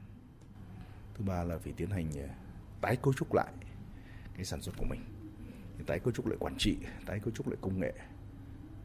thứ 1.14 1.24
ba 1.26 1.44
là 1.44 1.58
phải 1.58 1.74
tiến 1.78 1.90
hành 1.90 2.12
ờ, 2.18 2.28
tái 2.82 2.96
cấu 2.96 3.14
trúc 3.14 3.34
lại 3.34 3.54
cái 4.36 4.46
sản 4.46 4.62
xuất 4.62 4.78
của 4.78 4.86
mình 4.90 5.02
tái 5.86 6.00
cấu 6.00 6.14
trúc 6.14 6.28
lại 6.28 6.38
quản 6.40 6.56
trị 6.58 6.78
tái 7.06 7.20
cấu 7.20 7.32
trúc 7.32 7.48
lại 7.48 7.58
công 7.62 7.80
nghệ 7.80 7.94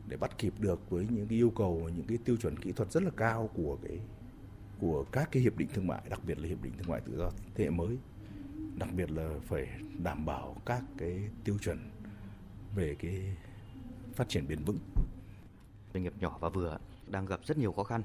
để 0.06 0.16
bắt 0.16 0.38
kịp 0.38 0.54
được 0.58 0.90
với 0.90 1.06
những 1.10 1.28
cái 1.28 1.38
yêu 1.38 1.50
cầu 1.50 1.90
những 1.96 2.06
cái 2.06 2.19
tiêu 2.25 2.37
chuẩn 2.37 2.56
kỹ 2.56 2.72
thuật 2.72 2.92
rất 2.92 3.02
là 3.02 3.10
cao 3.16 3.50
của 3.54 3.78
cái 3.82 3.98
của 4.81 5.04
các 5.12 5.28
cái 5.32 5.42
hiệp 5.42 5.56
định 5.56 5.69
thương 5.75 5.87
mại, 5.87 6.02
đặc 6.08 6.20
biệt 6.25 6.38
là 6.38 6.48
hiệp 6.48 6.62
định 6.62 6.72
thương 6.78 6.88
mại 6.88 7.00
tự 7.00 7.19
do 7.19 7.31
thế 7.54 7.64
hệ 7.64 7.70
mới. 7.70 7.98
Đặc 8.76 8.88
biệt 8.96 9.10
là 9.10 9.31
phải 9.42 9.69
đảm 9.98 10.26
bảo 10.26 10.56
các 10.66 10.82
cái 10.98 11.31
tiêu 11.44 11.58
chuẩn 11.58 11.90
về 12.75 12.96
cái 12.98 13.37
phát 14.14 14.28
triển 14.28 14.48
bền 14.48 14.64
vững. 14.64 14.78
Doanh 15.94 16.02
nghiệp 16.02 16.12
nhỏ 16.20 16.38
và 16.40 16.48
vừa 16.48 16.78
đang 17.06 17.26
gặp 17.26 17.40
rất 17.44 17.58
nhiều 17.58 17.72
khó 17.72 17.84
khăn. 17.84 18.02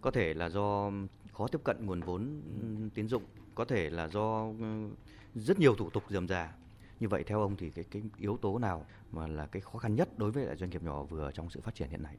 Có 0.00 0.10
thể 0.10 0.34
là 0.34 0.48
do 0.48 0.90
khó 1.32 1.48
tiếp 1.48 1.60
cận 1.64 1.86
nguồn 1.86 2.00
vốn 2.00 2.42
ừ, 2.62 2.88
tín 2.94 3.08
dụng, 3.08 3.22
có 3.54 3.64
thể 3.64 3.90
là 3.90 4.08
do 4.08 4.52
ừ, 4.60 4.88
rất 5.34 5.58
nhiều 5.58 5.74
thủ 5.74 5.90
tục 5.90 6.02
dườm 6.10 6.28
già. 6.28 6.52
Như 7.00 7.08
vậy 7.08 7.24
theo 7.26 7.40
ông 7.40 7.56
thì 7.56 7.70
cái 7.70 7.84
cái 7.90 8.02
yếu 8.18 8.36
tố 8.36 8.58
nào 8.58 8.86
mà 9.12 9.26
là 9.26 9.46
cái 9.46 9.62
khó 9.62 9.78
khăn 9.78 9.94
nhất 9.94 10.18
đối 10.18 10.30
với 10.30 10.46
lại 10.46 10.56
doanh 10.56 10.70
nghiệp 10.70 10.82
nhỏ 10.82 11.02
vừa 11.02 11.30
trong 11.34 11.50
sự 11.50 11.60
phát 11.60 11.74
triển 11.74 11.88
hiện 11.88 12.02
nay? 12.02 12.16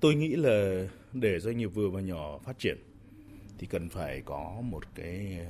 Tôi 0.00 0.14
nghĩ 0.14 0.36
là 0.36 0.86
để 1.12 1.40
doanh 1.40 1.58
nghiệp 1.58 1.66
vừa 1.66 1.90
và 1.90 2.00
nhỏ 2.00 2.38
phát 2.38 2.58
triển 2.58 2.78
thì 3.58 3.66
cần 3.66 3.88
phải 3.88 4.22
có 4.26 4.60
một 4.62 4.94
cái 4.94 5.46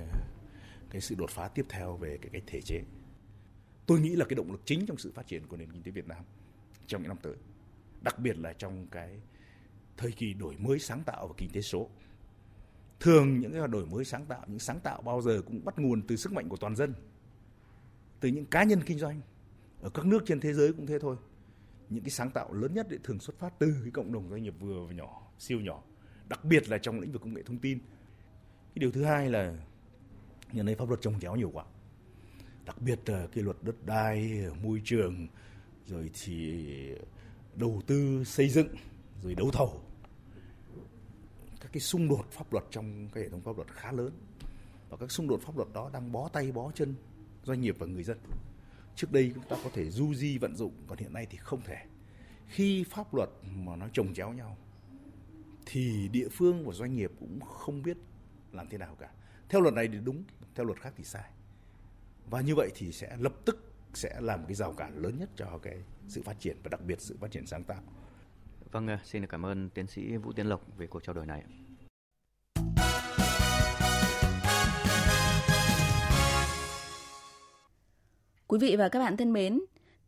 cái 0.91 1.01
sự 1.01 1.15
đột 1.19 1.31
phá 1.31 1.49
tiếp 1.49 1.67
theo 1.69 1.97
về 1.97 2.19
cái, 2.23 2.31
cái 2.33 2.43
thể 2.47 2.61
chế. 2.61 2.83
Tôi 3.87 4.01
nghĩ 4.01 4.17
là 4.17 4.25
cái 4.25 4.35
động 4.35 4.53
lực 4.53 4.61
chính 4.65 4.87
trong 4.87 4.99
sự 4.99 5.13
phát 5.15 5.27
triển 5.27 5.47
của 5.47 5.57
nền 5.57 5.73
kinh 5.73 5.83
tế 5.83 5.91
Việt 5.91 6.09
Nam 6.09 6.25
trong 6.87 7.03
những 7.03 7.09
năm 7.09 7.19
tới, 7.23 7.35
đặc 8.01 8.19
biệt 8.19 8.39
là 8.39 8.53
trong 8.53 8.87
cái 8.87 9.21
thời 9.99 10.13
kỳ 10.13 10.35
đổi 10.35 10.55
mới 10.59 10.79
sáng 10.79 11.03
tạo 11.05 11.29
và 11.29 11.35
kinh 11.37 11.51
tế 11.51 11.61
số. 11.61 11.89
Thường 13.01 13.41
những 13.41 13.53
cái 13.53 13.69
đổi 13.69 13.87
mới 13.87 14.05
sáng 14.05 14.27
tạo, 14.27 14.45
những 14.47 14.59
sáng 14.59 14.81
tạo 14.81 15.03
bao 15.03 15.23
giờ 15.23 15.43
cũng 15.47 15.65
bắt 15.65 15.79
nguồn 15.79 16.03
từ 16.03 16.17
sức 16.17 16.33
mạnh 16.33 16.49
của 16.49 16.57
toàn 16.57 16.77
dân, 16.77 16.95
từ 18.21 18.29
những 18.29 18.47
cá 18.47 18.63
nhân 18.63 18.81
kinh 18.87 18.99
doanh 18.99 19.21
ở 19.81 19.91
các 19.91 20.07
nước 20.07 20.23
trên 20.27 20.41
thế 20.41 20.53
giới 20.53 20.73
cũng 20.73 20.87
thế 20.87 20.99
thôi. 20.99 21.17
Những 21.89 22.05
cái 22.05 22.11
sáng 22.11 22.31
tạo 22.31 22.53
lớn 22.53 22.75
nhất 22.75 22.87
thì 22.91 22.97
thường 23.05 23.19
xuất 23.19 23.39
phát 23.39 23.59
từ 23.59 23.75
cái 23.83 23.91
cộng 23.91 24.13
đồng 24.13 24.31
doanh 24.31 24.43
nghiệp 24.43 24.55
vừa 24.61 24.85
và 24.85 24.93
nhỏ, 24.93 25.31
siêu 25.39 25.61
nhỏ, 25.61 25.83
đặc 26.29 26.45
biệt 26.45 26.69
là 26.69 26.79
trong 26.79 27.01
lĩnh 27.01 27.13
vực 27.13 27.23
công 27.23 27.35
nghệ 27.35 27.43
thông 27.43 27.59
tin 27.59 27.79
cái 28.75 28.81
điều 28.81 28.91
thứ 28.91 29.05
hai 29.05 29.31
là 29.31 29.55
hiện 30.51 30.67
nay 30.67 30.75
pháp 30.75 30.89
luật 30.89 31.01
trồng 31.01 31.21
chéo 31.21 31.37
nhiều 31.37 31.51
quá 31.51 31.65
đặc 32.67 32.83
biệt 32.83 33.09
là 33.09 33.27
cái 33.33 33.45
luật 33.45 33.57
đất 33.63 33.87
đai 33.87 34.45
môi 34.63 34.81
trường 34.85 35.27
rồi 35.87 36.11
thì 36.25 36.67
đầu 37.55 37.83
tư 37.87 38.25
xây 38.25 38.49
dựng 38.49 38.69
rồi 39.23 39.35
đấu 39.35 39.51
thầu 39.53 39.81
các 41.69 41.73
cái 41.73 41.81
xung 41.81 42.09
đột 42.09 42.31
pháp 42.31 42.53
luật 42.53 42.65
trong 42.71 43.09
cái 43.09 43.23
hệ 43.23 43.29
thống 43.29 43.41
pháp 43.41 43.57
luật 43.57 43.69
khá 43.73 43.93
lớn. 43.93 44.13
Và 44.89 44.97
các 44.97 45.11
xung 45.11 45.29
đột 45.29 45.41
pháp 45.43 45.57
luật 45.57 45.69
đó 45.75 45.91
đang 45.93 46.13
bó 46.13 46.29
tay, 46.29 46.53
bó 46.53 46.71
chân 46.71 46.95
doanh 47.45 47.61
nghiệp 47.61 47.77
và 47.79 47.87
người 47.87 48.03
dân. 48.03 48.19
Trước 48.95 49.13
đây 49.13 49.33
chúng 49.35 49.45
ta 49.49 49.57
có 49.65 49.71
thể 49.75 49.91
du 49.91 50.15
di 50.15 50.39
vận 50.39 50.57
dụng, 50.57 50.73
còn 50.87 50.99
hiện 50.99 51.13
nay 51.13 51.27
thì 51.31 51.39
không 51.39 51.61
thể. 51.61 51.77
Khi 52.47 52.85
pháp 52.85 53.15
luật 53.15 53.29
mà 53.43 53.77
nó 53.77 53.89
trồng 53.93 54.15
chéo 54.15 54.33
nhau, 54.33 54.57
thì 55.67 56.09
địa 56.09 56.29
phương 56.29 56.67
và 56.67 56.73
doanh 56.73 56.95
nghiệp 56.95 57.13
cũng 57.21 57.41
không 57.41 57.83
biết 57.83 57.97
làm 58.53 58.69
thế 58.69 58.79
nào 58.79 58.97
cả. 59.01 59.11
Theo 59.49 59.61
luật 59.61 59.75
này 59.75 59.89
thì 59.93 59.99
đúng, 60.05 60.25
theo 60.55 60.67
luật 60.67 60.81
khác 60.81 60.95
thì 60.97 61.05
sai. 61.05 61.31
Và 62.31 62.41
như 62.41 62.55
vậy 62.55 62.71
thì 62.75 62.93
sẽ 62.93 63.17
lập 63.19 63.35
tức 63.45 63.73
sẽ 63.95 64.21
làm 64.21 64.47
cái 64.47 64.55
rào 64.55 64.73
cản 64.73 64.99
lớn 64.99 65.19
nhất 65.19 65.31
cho 65.37 65.59
cái 65.63 65.83
sự 66.09 66.23
phát 66.23 66.41
triển 66.41 66.57
và 66.63 66.69
đặc 66.69 66.81
biệt 66.85 67.01
sự 67.01 67.17
phát 67.21 67.31
triển 67.31 67.47
sáng 67.47 67.65
tạo. 67.65 67.83
Vâng, 68.73 68.87
ờ, 68.87 68.99
xin 69.05 69.27
cảm 69.27 69.47
ơn 69.47 69.71
tiến 69.71 69.87
sĩ 69.87 70.17
Vũ 70.17 70.33
Tiến 70.33 70.47
Lộc 70.47 70.77
về 70.77 70.87
cuộc 70.87 71.03
trao 71.03 71.15
đổi 71.15 71.27
này. 71.27 71.45
Quý 78.47 78.59
vị 78.59 78.77
và 78.77 78.89
các 78.89 78.99
bạn 78.99 79.17
thân 79.17 79.33
mến, 79.33 79.61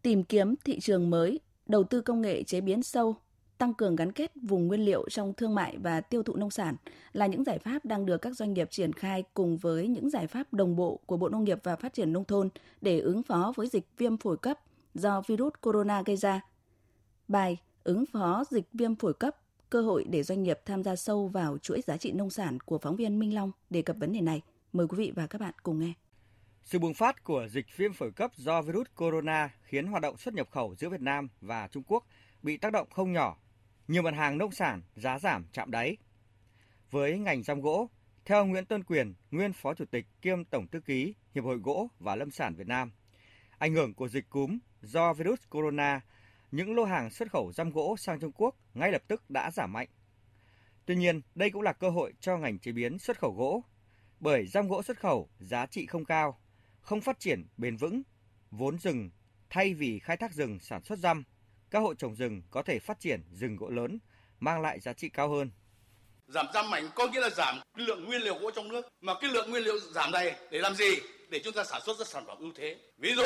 tìm 0.03 0.25
kiếm 0.25 0.55
thị 0.65 0.81
trường 0.81 1.11
mới, 1.11 1.41
đầu 1.67 1.85
tư 1.85 2.01
công 2.01 2.21
nghệ 2.21 2.43
chế 2.43 2.61
biến 2.61 2.83
sâu, 2.83 3.17
tăng 3.59 3.75
cường 3.75 3.97
gắn 3.97 4.13
kết 4.13 4.33
vùng 4.43 4.67
nguyên 4.67 4.85
liệu 4.85 5.09
trong 5.09 5.35
thương 5.35 5.55
mại 5.55 5.77
và 5.79 6.01
tiêu 6.01 6.23
thụ 6.23 6.37
nông 6.37 6.51
sản 6.51 6.77
là 7.13 7.27
những 7.27 7.45
giải 7.45 7.59
pháp 7.59 7.85
đang 7.85 8.07
được 8.07 8.19
các 8.19 8.37
doanh 8.37 8.53
nghiệp 8.53 8.71
triển 8.71 8.93
khai 8.93 9.25
cùng 9.35 9.57
với 9.57 9.89
những 9.89 10.11
giải 10.11 10.27
pháp 10.27 10.53
đồng 10.53 10.77
bộ 10.77 11.01
của 11.07 11.17
Bộ 11.17 11.29
Nông 11.29 11.45
nghiệp 11.45 11.59
và 11.63 11.77
Phát 11.77 11.95
triển 11.95 12.13
Nông 12.13 12.25
thôn 12.25 12.49
để 12.81 13.01
ứng 13.01 13.23
phó 13.23 13.53
với 13.57 13.67
dịch 13.67 13.87
viêm 13.99 14.17
phổi 14.17 14.37
cấp 14.37 14.59
do 14.95 15.23
virus 15.27 15.53
corona 15.61 16.03
gây 16.07 16.17
ra. 16.17 16.41
Bài 17.29 17.59
Ứng 17.85 18.05
phó 18.13 18.45
dịch 18.51 18.69
viêm 18.73 18.97
phổi 18.97 19.15
cấp 19.15 19.37
cơ 19.71 19.83
hội 19.83 20.05
để 20.11 20.23
doanh 20.23 20.43
nghiệp 20.43 20.59
tham 20.67 20.83
gia 20.83 20.97
sâu 20.97 21.29
vào 21.29 21.59
chuỗi 21.59 21.81
giá 21.87 21.97
trị 21.97 22.13
nông 22.13 22.31
sản 22.31 22.61
của 22.61 22.79
phóng 22.79 22.97
viên 22.97 23.19
Minh 23.19 23.35
Long 23.35 23.53
đề 23.71 23.83
cập 23.83 23.97
vấn 23.97 24.13
đề 24.13 24.21
này. 24.21 24.43
Mời 24.73 24.87
quý 24.87 24.99
vị 24.99 25.13
và 25.17 25.27
các 25.27 25.41
bạn 25.41 25.55
cùng 25.63 25.79
nghe. 25.79 25.93
Sự 26.65 26.79
bùng 26.79 26.95
phát 26.95 27.25
của 27.25 27.49
dịch 27.51 27.67
viêm 27.77 27.93
phổi 27.93 28.13
cấp 28.13 28.31
do 28.37 28.63
virus 28.63 28.87
corona 28.97 29.51
khiến 29.63 29.87
hoạt 29.87 30.03
động 30.03 30.17
xuất 30.17 30.35
nhập 30.35 30.49
khẩu 30.51 30.75
giữa 30.75 30.89
Việt 30.89 31.01
Nam 31.01 31.29
và 31.41 31.69
Trung 31.69 31.83
Quốc 31.87 32.07
bị 32.43 32.57
tác 32.57 32.73
động 32.73 32.89
không 32.91 33.13
nhỏ 33.13 33.37
nhiều 33.89 34.03
mặt 34.03 34.15
hàng 34.15 34.39
nông 34.39 34.53
sản 34.53 34.83
giá 34.97 35.19
giảm 35.19 35.45
chạm 35.53 35.71
đáy. 35.71 35.97
Với 36.91 37.19
ngành 37.19 37.43
giam 37.43 37.61
gỗ, 37.61 37.91
theo 38.25 38.47
Nguyễn 38.47 38.65
Tân 38.65 38.85
Quyền, 38.85 39.15
nguyên 39.31 39.53
Phó 39.53 39.75
Chủ 39.75 39.85
tịch 39.91 40.07
kiêm 40.23 40.45
Tổng 40.45 40.67
thư 40.67 40.81
ký 40.81 41.15
Hiệp 41.35 41.45
hội 41.45 41.57
Gỗ 41.57 41.89
và 41.99 42.17
Lâm 42.17 42.31
sản 42.31 42.55
Việt 42.55 42.67
Nam, 42.67 42.93
ảnh 43.59 43.75
hưởng 43.75 43.95
của 43.95 44.09
dịch 44.09 44.31
cúm 44.31 44.59
do 44.83 45.13
virus 45.13 45.41
corona 45.51 46.01
những 46.51 46.77
lô 46.77 46.85
hàng 46.85 47.11
xuất 47.11 47.31
khẩu 47.31 47.53
răm 47.53 47.71
gỗ 47.71 47.97
sang 47.99 48.21
Trung 48.21 48.33
Quốc 48.33 48.55
ngay 48.75 48.93
lập 48.93 49.03
tức 49.09 49.31
đã 49.31 49.51
giảm 49.51 49.73
mạnh. 49.73 49.89
Tuy 50.87 50.97
nhiên, 50.97 51.21
đây 51.35 51.51
cũng 51.51 51.63
là 51.63 51.73
cơ 51.73 51.91
hội 51.91 52.13
cho 52.21 52.37
ngành 52.37 52.59
chế 52.59 52.73
biến 52.73 52.99
xuất 52.99 53.19
khẩu 53.19 53.35
gỗ, 53.35 53.65
bởi 54.21 54.47
răm 54.47 54.69
gỗ 54.69 54.83
xuất 54.83 55.01
khẩu 55.01 55.29
giá 55.39 55.67
trị 55.67 55.87
không 55.87 56.05
cao, 56.05 56.41
không 56.81 57.01
phát 57.01 57.21
triển 57.21 57.47
bền 57.57 57.77
vững, 57.77 58.03
vốn 58.51 58.79
rừng 58.79 59.11
thay 59.51 59.75
vì 59.75 59.99
khai 59.99 60.17
thác 60.17 60.33
rừng 60.33 60.59
sản 60.61 60.83
xuất 60.83 60.99
răm, 60.99 61.25
các 61.71 61.79
hộ 61.79 61.95
trồng 61.95 62.15
rừng 62.15 62.43
có 62.51 62.63
thể 62.63 62.79
phát 62.79 63.01
triển 63.01 63.23
rừng 63.33 63.57
gỗ 63.57 63.69
lớn 63.69 63.99
mang 64.41 64.61
lại 64.61 64.81
giá 64.81 64.93
trị 64.93 65.09
cao 65.09 65.29
hơn. 65.29 65.51
Giảm 66.27 66.47
răm 66.55 66.71
mạnh 66.71 66.89
có 66.95 67.09
nghĩa 67.09 67.21
là 67.21 67.31
giảm 67.31 67.61
lượng 67.75 68.05
nguyên 68.05 68.23
liệu 68.23 68.39
gỗ 68.39 68.51
trong 68.51 68.69
nước, 68.69 68.89
mà 69.01 69.15
cái 69.21 69.31
lượng 69.31 69.51
nguyên 69.51 69.63
liệu 69.63 69.79
giảm 69.81 70.13
này 70.13 70.37
để 70.51 70.59
làm 70.59 70.75
gì? 70.75 70.95
Để 71.31 71.41
chúng 71.45 71.55
ta 71.55 71.65
sản 71.65 71.83
xuất 71.87 71.99
ra 71.99 72.05
sản 72.05 72.25
phẩm 72.27 72.39
ưu 72.39 72.53
thế. 72.57 72.77
Ví 72.99 73.15
dụ 73.15 73.23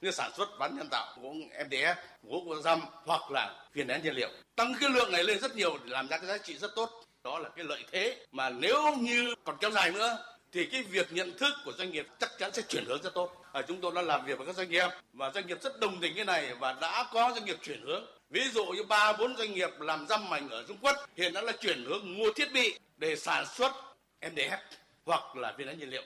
như 0.00 0.10
sản 0.10 0.30
xuất 0.36 0.48
ván 0.58 0.76
nhân 0.76 0.88
tạo 0.90 1.16
gỗ 1.22 1.34
MDF, 1.68 1.94
gỗ 2.22 2.42
của 2.46 2.60
răm 2.62 2.80
hoặc 3.04 3.30
là 3.30 3.66
phiền 3.72 3.86
nén 3.86 4.02
nhiên 4.02 4.14
liệu. 4.14 4.28
Tăng 4.56 4.74
cái 4.80 4.90
lượng 4.90 5.12
này 5.12 5.24
lên 5.24 5.38
rất 5.38 5.56
nhiều 5.56 5.78
để 5.84 5.90
làm 5.90 6.08
ra 6.08 6.18
cái 6.18 6.26
giá 6.26 6.38
trị 6.38 6.58
rất 6.58 6.70
tốt. 6.76 7.04
Đó 7.24 7.38
là 7.38 7.48
cái 7.48 7.64
lợi 7.64 7.84
thế 7.92 8.26
mà 8.32 8.50
nếu 8.50 8.96
như 8.96 9.34
còn 9.44 9.56
kéo 9.60 9.70
dài 9.70 9.90
nữa 9.90 10.24
thì 10.52 10.66
cái 10.66 10.82
việc 10.82 11.12
nhận 11.12 11.38
thức 11.38 11.54
của 11.64 11.72
doanh 11.72 11.90
nghiệp 11.90 12.06
chắc 12.18 12.30
chắn 12.38 12.52
sẽ 12.52 12.62
chuyển 12.68 12.84
hướng 12.86 13.02
rất 13.02 13.14
tốt. 13.14 13.44
À, 13.52 13.62
chúng 13.68 13.80
tôi 13.80 13.92
đã 13.94 14.02
làm 14.02 14.26
việc 14.26 14.38
với 14.38 14.46
các 14.46 14.56
doanh 14.56 14.70
nghiệp 14.70 14.88
và 15.12 15.30
doanh 15.34 15.46
nghiệp 15.46 15.62
rất 15.62 15.80
đồng 15.80 16.00
tình 16.00 16.14
cái 16.16 16.24
này 16.24 16.54
và 16.54 16.72
đã 16.80 17.06
có 17.12 17.32
doanh 17.34 17.44
nghiệp 17.44 17.56
chuyển 17.62 17.82
hướng. 17.82 18.06
Ví 18.30 18.50
dụ 18.52 18.66
như 18.66 18.82
ba 18.84 19.12
bốn 19.12 19.36
doanh 19.36 19.54
nghiệp 19.54 19.70
làm 19.80 20.06
răm 20.08 20.30
mảnh 20.30 20.48
ở 20.48 20.64
Trung 20.68 20.76
Quốc 20.80 20.96
hiện 21.16 21.32
đã 21.32 21.42
là 21.42 21.52
chuyển 21.52 21.84
hướng 21.84 22.18
mua 22.18 22.32
thiết 22.36 22.52
bị 22.52 22.78
để 22.96 23.16
sản 23.16 23.46
xuất 23.46 23.72
MDF 24.20 24.58
hoặc 25.04 25.36
là 25.36 25.54
viên 25.58 25.66
đá 25.66 25.72
nhiên 25.72 25.90
liệu. 25.90 26.02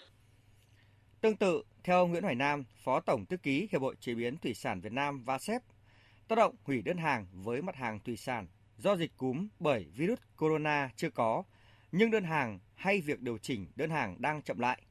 Tương 1.21 1.37
tự, 1.37 1.63
theo 1.85 2.07
Nguyễn 2.07 2.23
Hoài 2.23 2.35
Nam, 2.35 2.65
Phó 2.85 3.01
Tổng 3.01 3.27
Thư 3.27 3.37
ký 3.37 3.69
Hiệp 3.73 3.83
hội 3.83 3.97
Chế 4.01 4.15
biến 4.15 4.37
Thủy 4.37 4.55
sản 4.55 4.81
Việt 4.81 4.93
Nam 4.93 5.25
VASEP, 5.25 5.63
tác 6.29 6.37
động 6.37 6.55
hủy 6.63 6.83
đơn 6.83 6.97
hàng 6.97 7.27
với 7.33 7.63
mặt 7.63 7.77
hàng 7.77 8.01
thủy 8.01 8.17
sản 8.17 8.47
do 8.77 8.97
dịch 8.97 9.17
cúm 9.17 9.49
bởi 9.59 9.87
virus 9.97 10.19
corona 10.37 10.91
chưa 10.97 11.11
có, 11.11 11.43
nhưng 11.93 12.11
đơn 12.11 12.25
hàng 12.25 12.59
hay 12.75 13.01
việc 13.01 13.21
điều 13.21 13.39
chỉnh 13.39 13.67
đơn 13.77 13.91
hàng 13.91 14.17
đang 14.19 14.43
chậm 14.43 14.59
lại. 14.59 14.83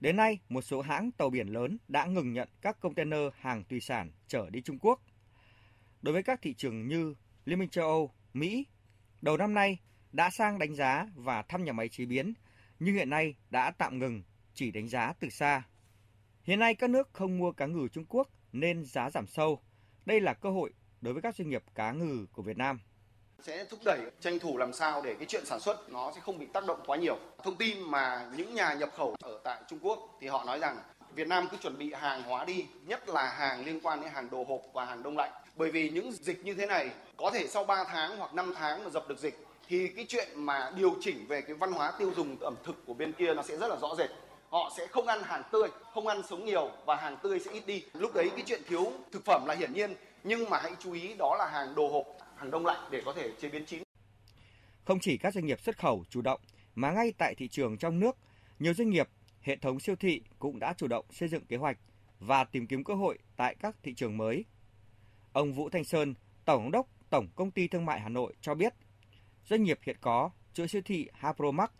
Đến 0.00 0.16
nay, 0.16 0.38
một 0.48 0.62
số 0.62 0.80
hãng 0.80 1.10
tàu 1.12 1.30
biển 1.30 1.48
lớn 1.48 1.78
đã 1.88 2.06
ngừng 2.06 2.32
nhận 2.32 2.48
các 2.60 2.80
container 2.80 3.20
hàng 3.40 3.64
thủy 3.64 3.80
sản 3.80 4.10
trở 4.28 4.50
đi 4.50 4.60
Trung 4.60 4.78
Quốc. 4.78 5.00
Đối 6.02 6.12
với 6.12 6.22
các 6.22 6.42
thị 6.42 6.54
trường 6.54 6.88
như 6.88 7.14
Liên 7.44 7.58
minh 7.58 7.68
châu 7.68 7.84
Âu, 7.84 8.10
Mỹ, 8.34 8.66
đầu 9.22 9.36
năm 9.36 9.54
nay 9.54 9.78
đã 10.12 10.30
sang 10.30 10.58
đánh 10.58 10.74
giá 10.74 11.06
và 11.14 11.42
thăm 11.42 11.64
nhà 11.64 11.72
máy 11.72 11.88
chế 11.88 12.04
biến, 12.04 12.34
nhưng 12.78 12.94
hiện 12.94 13.10
nay 13.10 13.34
đã 13.50 13.70
tạm 13.70 13.98
ngừng, 13.98 14.22
chỉ 14.54 14.70
đánh 14.70 14.88
giá 14.88 15.12
từ 15.20 15.28
xa. 15.28 15.62
Hiện 16.44 16.58
nay 16.58 16.74
các 16.74 16.90
nước 16.90 17.08
không 17.12 17.38
mua 17.38 17.52
cá 17.52 17.66
ngừ 17.66 17.88
Trung 17.92 18.04
Quốc 18.08 18.28
nên 18.52 18.84
giá 18.84 19.10
giảm 19.10 19.26
sâu. 19.26 19.60
Đây 20.06 20.20
là 20.20 20.34
cơ 20.34 20.50
hội 20.50 20.70
đối 21.00 21.14
với 21.14 21.22
các 21.22 21.36
doanh 21.36 21.48
nghiệp 21.48 21.62
cá 21.74 21.92
ngừ 21.92 22.26
của 22.32 22.42
Việt 22.42 22.56
Nam 22.56 22.80
sẽ 23.42 23.64
thúc 23.64 23.80
đẩy 23.84 24.00
tranh 24.20 24.38
thủ 24.38 24.56
làm 24.56 24.72
sao 24.72 25.02
để 25.02 25.14
cái 25.14 25.26
chuyện 25.26 25.44
sản 25.46 25.60
xuất 25.60 25.92
nó 25.92 26.12
sẽ 26.14 26.20
không 26.20 26.38
bị 26.38 26.46
tác 26.52 26.66
động 26.66 26.80
quá 26.86 26.96
nhiều. 26.96 27.18
Thông 27.42 27.56
tin 27.56 27.80
mà 27.80 28.30
những 28.36 28.54
nhà 28.54 28.74
nhập 28.74 28.90
khẩu 28.96 29.16
ở 29.20 29.40
tại 29.44 29.62
Trung 29.68 29.78
Quốc 29.82 30.16
thì 30.20 30.26
họ 30.26 30.44
nói 30.44 30.58
rằng 30.58 30.76
Việt 31.14 31.28
Nam 31.28 31.48
cứ 31.50 31.56
chuẩn 31.56 31.78
bị 31.78 31.92
hàng 31.92 32.22
hóa 32.22 32.44
đi, 32.44 32.66
nhất 32.86 33.08
là 33.08 33.28
hàng 33.28 33.64
liên 33.64 33.80
quan 33.82 34.00
đến 34.00 34.10
hàng 34.10 34.30
đồ 34.30 34.44
hộp 34.48 34.60
và 34.72 34.84
hàng 34.84 35.02
đông 35.02 35.16
lạnh. 35.16 35.32
Bởi 35.56 35.70
vì 35.70 35.90
những 35.90 36.12
dịch 36.12 36.44
như 36.44 36.54
thế 36.54 36.66
này 36.66 36.90
có 37.16 37.30
thể 37.34 37.46
sau 37.48 37.64
3 37.64 37.84
tháng 37.84 38.16
hoặc 38.16 38.34
5 38.34 38.54
tháng 38.56 38.84
mà 38.84 38.90
dập 38.90 39.08
được 39.08 39.18
dịch 39.18 39.46
thì 39.68 39.88
cái 39.88 40.06
chuyện 40.08 40.28
mà 40.34 40.72
điều 40.76 40.94
chỉnh 41.00 41.26
về 41.28 41.40
cái 41.40 41.54
văn 41.54 41.72
hóa 41.72 41.92
tiêu 41.98 42.12
dùng 42.16 42.36
ẩm 42.40 42.54
thực 42.64 42.86
của 42.86 42.94
bên 42.94 43.12
kia 43.12 43.34
nó 43.34 43.42
sẽ 43.42 43.56
rất 43.56 43.68
là 43.68 43.76
rõ 43.76 43.94
rệt 43.98 44.10
họ 44.54 44.72
sẽ 44.76 44.86
không 44.86 45.06
ăn 45.06 45.22
hàng 45.22 45.42
tươi, 45.52 45.68
không 45.92 46.06
ăn 46.06 46.22
sống 46.28 46.44
nhiều 46.44 46.70
và 46.86 46.96
hàng 46.96 47.16
tươi 47.22 47.40
sẽ 47.40 47.52
ít 47.52 47.66
đi. 47.66 47.84
Lúc 47.92 48.14
đấy 48.14 48.30
cái 48.36 48.42
chuyện 48.46 48.62
thiếu 48.68 48.92
thực 49.12 49.24
phẩm 49.24 49.44
là 49.46 49.54
hiển 49.54 49.72
nhiên, 49.72 49.94
nhưng 50.24 50.50
mà 50.50 50.58
hãy 50.62 50.72
chú 50.78 50.92
ý 50.92 51.14
đó 51.14 51.36
là 51.38 51.50
hàng 51.50 51.74
đồ 51.74 51.88
hộp, 51.88 52.06
hàng 52.36 52.50
đông 52.50 52.66
lạnh 52.66 52.88
để 52.90 53.02
có 53.04 53.12
thể 53.12 53.30
chế 53.40 53.48
biến 53.48 53.66
chín. 53.66 53.82
Không 54.84 55.00
chỉ 55.00 55.18
các 55.18 55.34
doanh 55.34 55.46
nghiệp 55.46 55.60
xuất 55.60 55.78
khẩu 55.78 56.04
chủ 56.10 56.22
động 56.22 56.40
mà 56.74 56.90
ngay 56.90 57.12
tại 57.18 57.34
thị 57.34 57.48
trường 57.48 57.78
trong 57.78 58.00
nước, 58.00 58.16
nhiều 58.58 58.74
doanh 58.74 58.90
nghiệp, 58.90 59.08
hệ 59.40 59.56
thống 59.56 59.80
siêu 59.80 59.96
thị 59.96 60.22
cũng 60.38 60.58
đã 60.58 60.74
chủ 60.76 60.86
động 60.86 61.04
xây 61.10 61.28
dựng 61.28 61.46
kế 61.46 61.56
hoạch 61.56 61.78
và 62.20 62.44
tìm 62.44 62.66
kiếm 62.66 62.84
cơ 62.84 62.94
hội 62.94 63.18
tại 63.36 63.54
các 63.54 63.76
thị 63.82 63.94
trường 63.94 64.16
mới. 64.16 64.44
Ông 65.32 65.52
Vũ 65.52 65.68
Thanh 65.68 65.84
Sơn, 65.84 66.14
Tổng 66.44 66.62
giám 66.62 66.70
đốc 66.70 66.86
Tổng 67.10 67.28
công 67.36 67.50
ty 67.50 67.68
Thương 67.68 67.86
mại 67.86 68.00
Hà 68.00 68.08
Nội 68.08 68.34
cho 68.40 68.54
biết, 68.54 68.74
doanh 69.48 69.62
nghiệp 69.62 69.78
hiện 69.82 69.96
có 70.00 70.30
chuỗi 70.52 70.68
siêu 70.68 70.82
thị 70.84 71.08
Hapromax 71.12 71.70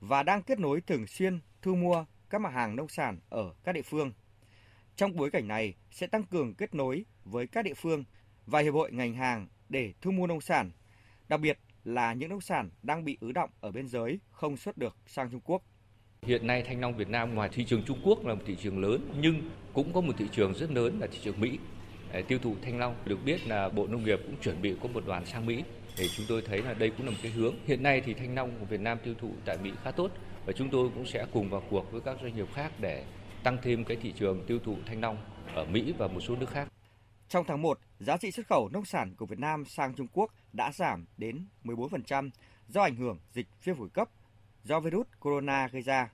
và 0.00 0.22
đang 0.22 0.42
kết 0.42 0.58
nối 0.58 0.80
thường 0.80 1.06
xuyên 1.06 1.40
thu 1.62 1.74
mua 1.74 2.04
các 2.30 2.40
mặt 2.40 2.52
hàng 2.52 2.76
nông 2.76 2.88
sản 2.88 3.18
ở 3.28 3.54
các 3.64 3.72
địa 3.72 3.82
phương. 3.82 4.12
Trong 4.96 5.16
bối 5.16 5.30
cảnh 5.30 5.48
này 5.48 5.74
sẽ 5.90 6.06
tăng 6.06 6.24
cường 6.24 6.54
kết 6.54 6.74
nối 6.74 7.04
với 7.24 7.46
các 7.46 7.64
địa 7.64 7.74
phương 7.74 8.04
và 8.46 8.60
hiệp 8.60 8.74
hội 8.74 8.92
ngành 8.92 9.14
hàng 9.14 9.48
để 9.68 9.92
thu 10.00 10.10
mua 10.10 10.26
nông 10.26 10.40
sản, 10.40 10.70
đặc 11.28 11.40
biệt 11.40 11.58
là 11.84 12.12
những 12.12 12.30
nông 12.30 12.40
sản 12.40 12.70
đang 12.82 13.04
bị 13.04 13.18
ứ 13.20 13.32
động 13.32 13.50
ở 13.60 13.70
biên 13.70 13.88
giới 13.88 14.18
không 14.30 14.56
xuất 14.56 14.78
được 14.78 14.96
sang 15.06 15.30
Trung 15.30 15.40
Quốc. 15.40 15.62
Hiện 16.22 16.46
nay 16.46 16.62
Thanh 16.66 16.80
Long 16.80 16.96
Việt 16.96 17.08
Nam 17.08 17.34
ngoài 17.34 17.48
thị 17.52 17.64
trường 17.64 17.82
Trung 17.82 18.00
Quốc 18.04 18.26
là 18.26 18.34
một 18.34 18.42
thị 18.46 18.56
trường 18.62 18.78
lớn 18.78 19.10
nhưng 19.20 19.50
cũng 19.72 19.92
có 19.92 20.00
một 20.00 20.12
thị 20.18 20.26
trường 20.32 20.54
rất 20.54 20.70
lớn 20.70 21.00
là 21.00 21.06
thị 21.06 21.18
trường 21.22 21.40
Mỹ. 21.40 21.58
Để 22.12 22.22
tiêu 22.22 22.38
thụ 22.38 22.56
thanh 22.62 22.78
long 22.78 22.96
được 23.04 23.18
biết 23.24 23.46
là 23.46 23.68
Bộ 23.68 23.86
Nông 23.86 24.04
nghiệp 24.04 24.20
cũng 24.22 24.36
chuẩn 24.42 24.62
bị 24.62 24.74
có 24.82 24.88
một 24.88 25.06
đoàn 25.06 25.26
sang 25.26 25.46
Mỹ 25.46 25.64
để 25.98 26.08
chúng 26.16 26.26
tôi 26.28 26.42
thấy 26.46 26.62
là 26.62 26.74
đây 26.74 26.90
cũng 26.90 27.06
là 27.06 27.12
một 27.12 27.18
cái 27.22 27.32
hướng. 27.32 27.54
Hiện 27.66 27.82
nay 27.82 28.02
thì 28.06 28.14
thanh 28.14 28.34
long 28.34 28.50
của 28.60 28.64
Việt 28.64 28.80
Nam 28.80 28.98
tiêu 29.04 29.14
thụ 29.20 29.30
tại 29.44 29.58
Mỹ 29.62 29.72
khá 29.84 29.90
tốt 29.90 30.10
và 30.46 30.52
chúng 30.52 30.70
tôi 30.70 30.90
cũng 30.94 31.06
sẽ 31.06 31.26
cùng 31.32 31.50
vào 31.50 31.62
cuộc 31.70 31.92
với 31.92 32.00
các 32.00 32.16
doanh 32.22 32.36
nghiệp 32.36 32.48
khác 32.54 32.72
để 32.80 33.04
tăng 33.42 33.58
thêm 33.62 33.84
cái 33.84 33.96
thị 34.02 34.12
trường 34.12 34.44
tiêu 34.46 34.58
thụ 34.64 34.76
thanh 34.86 35.00
long 35.00 35.16
ở 35.54 35.64
Mỹ 35.64 35.94
và 35.98 36.06
một 36.06 36.20
số 36.20 36.36
nước 36.36 36.50
khác. 36.50 36.68
Trong 37.28 37.44
tháng 37.48 37.62
1, 37.62 37.78
giá 37.98 38.16
trị 38.16 38.30
xuất 38.30 38.46
khẩu 38.46 38.68
nông 38.72 38.84
sản 38.84 39.14
của 39.16 39.26
Việt 39.26 39.38
Nam 39.38 39.64
sang 39.64 39.94
Trung 39.94 40.06
Quốc 40.12 40.34
đã 40.52 40.72
giảm 40.72 41.04
đến 41.16 41.46
14% 41.64 42.30
do 42.68 42.82
ảnh 42.82 42.96
hưởng 42.96 43.18
dịch 43.32 43.46
viêm 43.64 43.76
phổi 43.76 43.88
cấp 43.88 44.08
do 44.64 44.80
virus 44.80 45.06
corona 45.20 45.68
gây 45.68 45.82
ra. 45.82 46.10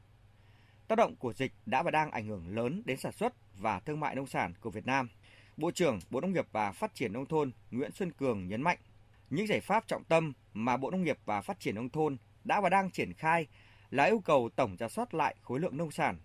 Tác 0.88 0.96
động 0.96 1.16
của 1.16 1.32
dịch 1.32 1.52
đã 1.66 1.82
và 1.82 1.90
đang 1.90 2.10
ảnh 2.10 2.26
hưởng 2.26 2.56
lớn 2.56 2.82
đến 2.84 2.96
sản 2.96 3.12
xuất 3.12 3.32
và 3.58 3.80
thương 3.80 4.00
mại 4.00 4.14
nông 4.14 4.26
sản 4.26 4.52
của 4.60 4.70
Việt 4.70 4.86
Nam. 4.86 5.08
Bộ 5.56 5.70
trưởng 5.70 5.98
Bộ 6.10 6.20
Nông 6.20 6.32
nghiệp 6.32 6.46
và 6.52 6.72
Phát 6.72 6.94
triển 6.94 7.12
Nông 7.12 7.26
thôn 7.26 7.50
Nguyễn 7.70 7.90
Xuân 7.92 8.12
Cường 8.12 8.48
nhấn 8.48 8.62
mạnh, 8.62 8.78
những 9.30 9.46
giải 9.46 9.60
pháp 9.60 9.86
trọng 9.86 10.04
tâm 10.04 10.32
mà 10.54 10.76
Bộ 10.76 10.90
Nông 10.90 11.04
nghiệp 11.04 11.18
và 11.24 11.40
Phát 11.40 11.60
triển 11.60 11.74
Nông 11.74 11.88
thôn 11.88 12.16
đã 12.44 12.60
và 12.60 12.68
đang 12.68 12.90
triển 12.90 13.12
khai 13.12 13.46
là 13.92 14.04
yêu 14.04 14.20
cầu 14.20 14.48
tổng 14.56 14.76
ra 14.76 14.88
soát 14.88 15.14
lại 15.14 15.34
khối 15.42 15.60
lượng 15.60 15.76
nông 15.76 15.90
sản, 15.90 16.18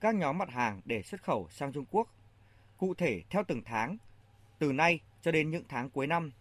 các 0.00 0.14
nhóm 0.14 0.38
mặt 0.38 0.50
hàng 0.50 0.80
để 0.84 1.02
xuất 1.02 1.22
khẩu 1.22 1.48
sang 1.50 1.72
Trung 1.72 1.84
Quốc. 1.90 2.08
Cụ 2.76 2.94
thể 2.94 3.22
theo 3.30 3.42
từng 3.48 3.62
tháng, 3.64 3.96
từ 4.58 4.72
nay 4.72 5.00
cho 5.22 5.32
đến 5.32 5.50
những 5.50 5.64
tháng 5.68 5.90
cuối 5.90 6.06
năm, 6.06 6.32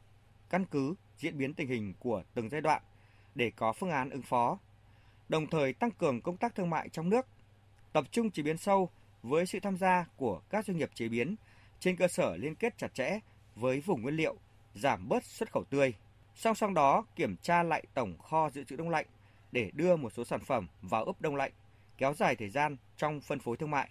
căn 0.49 0.65
cứ 0.65 0.95
diễn 1.17 1.37
biến 1.37 1.53
tình 1.53 1.67
hình 1.67 1.93
của 1.99 2.23
từng 2.33 2.49
giai 2.49 2.61
đoạn 2.61 2.81
để 3.35 3.51
có 3.55 3.73
phương 3.73 3.89
án 3.89 4.09
ứng 4.09 4.21
phó, 4.21 4.59
đồng 5.29 5.47
thời 5.47 5.73
tăng 5.73 5.91
cường 5.91 6.21
công 6.21 6.37
tác 6.37 6.55
thương 6.55 6.69
mại 6.69 6.89
trong 6.89 7.09
nước, 7.09 7.27
tập 7.93 8.05
trung 8.11 8.31
chế 8.31 8.43
biến 8.43 8.57
sâu 8.57 8.89
với 9.23 9.45
sự 9.45 9.59
tham 9.59 9.77
gia 9.77 10.05
của 10.15 10.41
các 10.49 10.65
doanh 10.65 10.77
nghiệp 10.77 10.89
chế 10.93 11.07
biến 11.07 11.35
trên 11.79 11.95
cơ 11.95 12.07
sở 12.07 12.37
liên 12.37 12.55
kết 12.55 12.77
chặt 12.77 12.93
chẽ 12.93 13.19
với 13.55 13.79
vùng 13.79 14.01
nguyên 14.01 14.15
liệu, 14.15 14.35
giảm 14.73 15.09
bớt 15.09 15.23
xuất 15.23 15.51
khẩu 15.51 15.63
tươi. 15.63 15.93
Song 16.35 16.55
song 16.55 16.73
đó, 16.73 17.05
kiểm 17.15 17.37
tra 17.37 17.63
lại 17.63 17.83
tổng 17.93 18.17
kho 18.17 18.49
dự 18.49 18.63
trữ 18.63 18.75
đông 18.75 18.89
lạnh 18.89 19.05
để 19.51 19.71
đưa 19.73 19.95
một 19.95 20.13
số 20.13 20.23
sản 20.23 20.39
phẩm 20.39 20.67
vào 20.81 21.03
ướp 21.03 21.21
đông 21.21 21.35
lạnh, 21.35 21.51
kéo 21.97 22.13
dài 22.13 22.35
thời 22.35 22.49
gian 22.49 22.77
trong 22.97 23.21
phân 23.21 23.39
phối 23.39 23.57
thương 23.57 23.71
mại. 23.71 23.89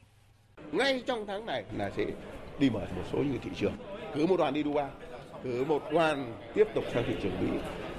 Ngay 0.73 1.03
trong 1.07 1.27
tháng 1.27 1.47
này 1.47 1.65
là 1.77 1.91
sẽ 1.97 2.07
đi 2.59 2.71
mở 2.71 2.87
một 2.97 3.03
số 3.13 3.19
những 3.19 3.39
thị 3.43 3.51
trường. 3.57 3.77
Cứ 4.15 4.27
một 4.27 4.37
đoàn 4.37 4.55
đi 4.55 4.63
Dubai, 4.63 4.91
cứ 5.43 5.65
một 5.65 5.83
đoàn 5.93 6.35
tiếp 6.55 6.67
tục 6.75 6.85
sang 6.95 7.05
thị 7.07 7.15
trường 7.23 7.41
Mỹ, 7.41 7.59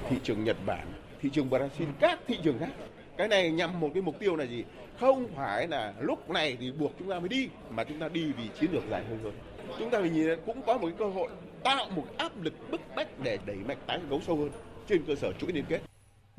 thị 0.10 0.18
trường 0.24 0.44
Nhật 0.44 0.58
Bản, 0.66 0.88
thị 1.22 1.30
trường 1.34 1.50
Brazil, 1.50 1.86
các 2.00 2.20
thị 2.28 2.40
trường 2.44 2.60
khác. 2.60 2.70
Cái 3.18 3.28
này 3.28 3.52
nhằm 3.52 3.80
một 3.80 3.90
cái 3.94 4.04
mục 4.04 4.20
tiêu 4.20 4.36
là 4.36 4.46
gì? 4.46 4.64
Không 5.00 5.28
phải 5.36 5.68
là 5.68 5.94
lúc 6.00 6.30
này 6.30 6.58
thì 6.60 6.72
buộc 6.72 6.92
chúng 7.00 7.10
ta 7.10 7.20
mới 7.20 7.30
đi, 7.30 7.50
mà 7.70 7.84
chúng 7.84 8.00
ta 8.00 8.10
đi 8.10 8.32
vì 8.32 8.50
chiến 8.60 8.72
lược 8.72 8.84
dài 8.90 9.04
hơn 9.10 9.20
rồi. 9.24 9.34
Chúng 9.80 9.90
ta 9.90 10.00
nhìn 10.00 10.28
cũng 10.46 10.62
có 10.62 10.78
một 10.78 10.88
cái 10.88 10.96
cơ 11.00 11.06
hội 11.06 11.30
tạo 11.64 11.90
một 11.96 12.06
áp 12.18 12.42
lực 12.42 12.54
bức 12.72 12.82
bách 12.96 13.20
để 13.24 13.38
đẩy 13.46 13.56
mạnh 13.56 13.78
tái 13.88 14.00
cấu 14.10 14.22
sâu 14.22 14.38
hơn 14.38 14.50
trên 14.88 15.04
cơ 15.08 15.16
sở 15.16 15.34
chuỗi 15.34 15.52
liên 15.52 15.66
kết. 15.70 15.82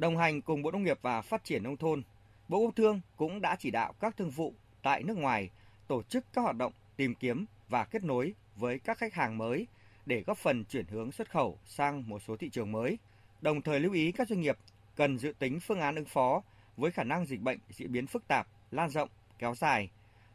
Đồng 0.03 0.17
hành 0.17 0.43
cùng 0.43 0.63
Bộ 0.63 0.71
Nông 0.71 0.85
nghiệp 0.85 0.99
và 1.03 1.23
Phát 1.23 1.45
triển 1.45 1.63
Nông 1.63 1.77
thôn, 1.77 2.03
Bộ 2.49 2.59
Công 2.59 2.75
Thương 2.75 3.01
cũng 3.17 3.41
đã 3.41 3.57
chỉ 3.59 3.71
đạo 3.71 3.95
các 4.01 4.17
thương 4.17 4.31
vụ 4.31 4.55
tại 4.83 5.03
nước 5.03 5.17
ngoài 5.17 5.51
tổ 5.87 6.03
chức 6.03 6.25
các 6.33 6.43
hoạt 6.43 6.57
động 6.57 6.73
tìm 6.97 7.15
kiếm 7.15 7.45
và 7.69 7.85
kết 7.85 8.05
nối 8.05 8.35
với 8.57 8.79
các 8.79 8.99
khách 8.99 9.15
hàng 9.15 9.39
mới 9.39 9.67
để 10.07 10.23
góp 10.27 10.39
phần 10.39 10.65
chuyển 10.65 10.87
hướng 10.87 11.13
xuất 11.13 11.31
khẩu 11.31 11.59
sang 11.67 12.09
một 12.09 12.23
số 12.27 12.37
thị 12.37 12.49
trường 12.49 12.73
mới. 12.73 12.99
Đồng 13.41 13.63
thời 13.63 13.81
lưu 13.81 13.93
ý 13.93 14.13
các 14.13 14.29
doanh 14.29 14.41
nghiệp 14.41 14.59
cần 14.97 15.19
dự 15.19 15.33
tính 15.39 15.61
phương 15.61 15.81
án 15.81 15.95
ứng 15.95 16.05
phó 16.05 16.43
với 16.77 16.91
khả 16.91 17.05
năng 17.05 17.27
dịch 17.27 17.41
bệnh 17.41 17.59
diễn 17.71 17.93
biến 17.93 18.07
phức 18.07 18.29
tạp, 18.29 18.47
lan 18.71 18.91
rộng, 18.91 19.09
kéo 19.39 19.55
dài. 19.55 19.91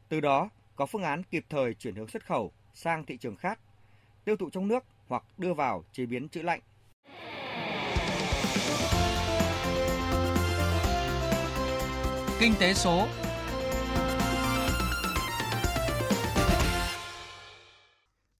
Từ 0.09 0.21
đó 0.21 0.49
có 0.75 0.85
phương 0.85 1.03
án 1.03 1.23
kịp 1.23 1.45
thời 1.49 1.73
chuyển 1.73 1.95
hướng 1.95 2.07
xuất 2.07 2.25
khẩu 2.25 2.51
sang 2.73 3.05
thị 3.05 3.17
trường 3.17 3.35
khác, 3.35 3.59
tiêu 4.25 4.35
thụ 4.37 4.49
trong 4.49 4.67
nước 4.67 4.83
hoặc 5.07 5.23
đưa 5.37 5.53
vào 5.53 5.83
chế 5.91 6.05
biến 6.05 6.29
trữ 6.29 6.41
lạnh 6.41 6.61
Kinh 12.39 12.53
tế 12.59 12.73
số 12.73 13.07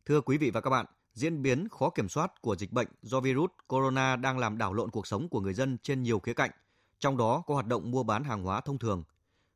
Thưa 0.06 0.22
quý 0.22 0.38
vị 0.38 0.51
và 0.51 0.62
các 0.62 0.70
bạn, 0.70 0.86
diễn 1.13 1.42
biến 1.42 1.68
khó 1.70 1.89
kiểm 1.89 2.10
soát 2.10 2.42
của 2.42 2.56
dịch 2.56 2.72
bệnh 2.72 2.88
do 3.01 3.20
virus 3.20 3.50
corona 3.68 4.16
đang 4.16 4.38
làm 4.38 4.58
đảo 4.58 4.74
lộn 4.74 4.92
cuộc 4.92 5.08
sống 5.08 5.30
của 5.30 5.39
người 5.39 5.54
dân 5.54 5.77
trên 5.84 6.04
nhiều 6.04 6.20
khía 6.20 6.34
cạnh, 6.34 6.51
trong 7.00 7.18
đó 7.18 7.44
có 7.48 7.54
hoạt 7.54 7.68
động 7.68 7.92
mua 7.92 8.04
bán 8.04 8.24
hàng 8.24 8.44
hóa 8.44 8.62
thông 8.62 8.77
thường. 8.77 9.04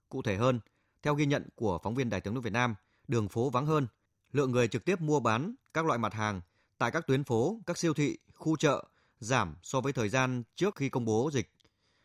Cụ 0.10 0.22
thể 0.22 0.38
hơn, 0.38 0.60
theo 1.04 1.16
ghi 1.16 1.26
nhận 1.26 1.50
của 1.56 1.80
phóng 1.84 1.96
viên 1.96 2.10
Đài 2.10 2.22
tiếng 2.22 2.34
nói 2.34 2.44
Việt 2.44 2.54
Nam, 2.54 2.76
đường 3.08 3.30
phố 3.30 3.50
vắng 3.50 3.66
hơn, 3.66 3.88
lượng 4.32 4.52
người 4.52 4.68
trực 4.68 4.86
tiếp 4.86 5.02
mua 5.02 5.20
bán 5.20 5.56
các 5.74 5.86
loại 5.86 6.00
mặt 6.00 6.14
hàng 6.14 6.42
tại 6.78 6.92
các 6.92 7.08
tuyến 7.08 7.24
phố, 7.24 7.60
các 7.66 7.78
siêu 7.78 7.94
thị, 7.94 8.18
khu 8.34 8.58
chợ 8.58 8.86
giảm 9.20 9.56
so 9.64 9.82
với 9.82 9.94
thời 9.94 10.10
gian 10.10 10.44
trước 10.56 10.76
khi 10.76 10.90
công 10.90 11.06
bố 11.06 11.30
dịch. 11.34 11.50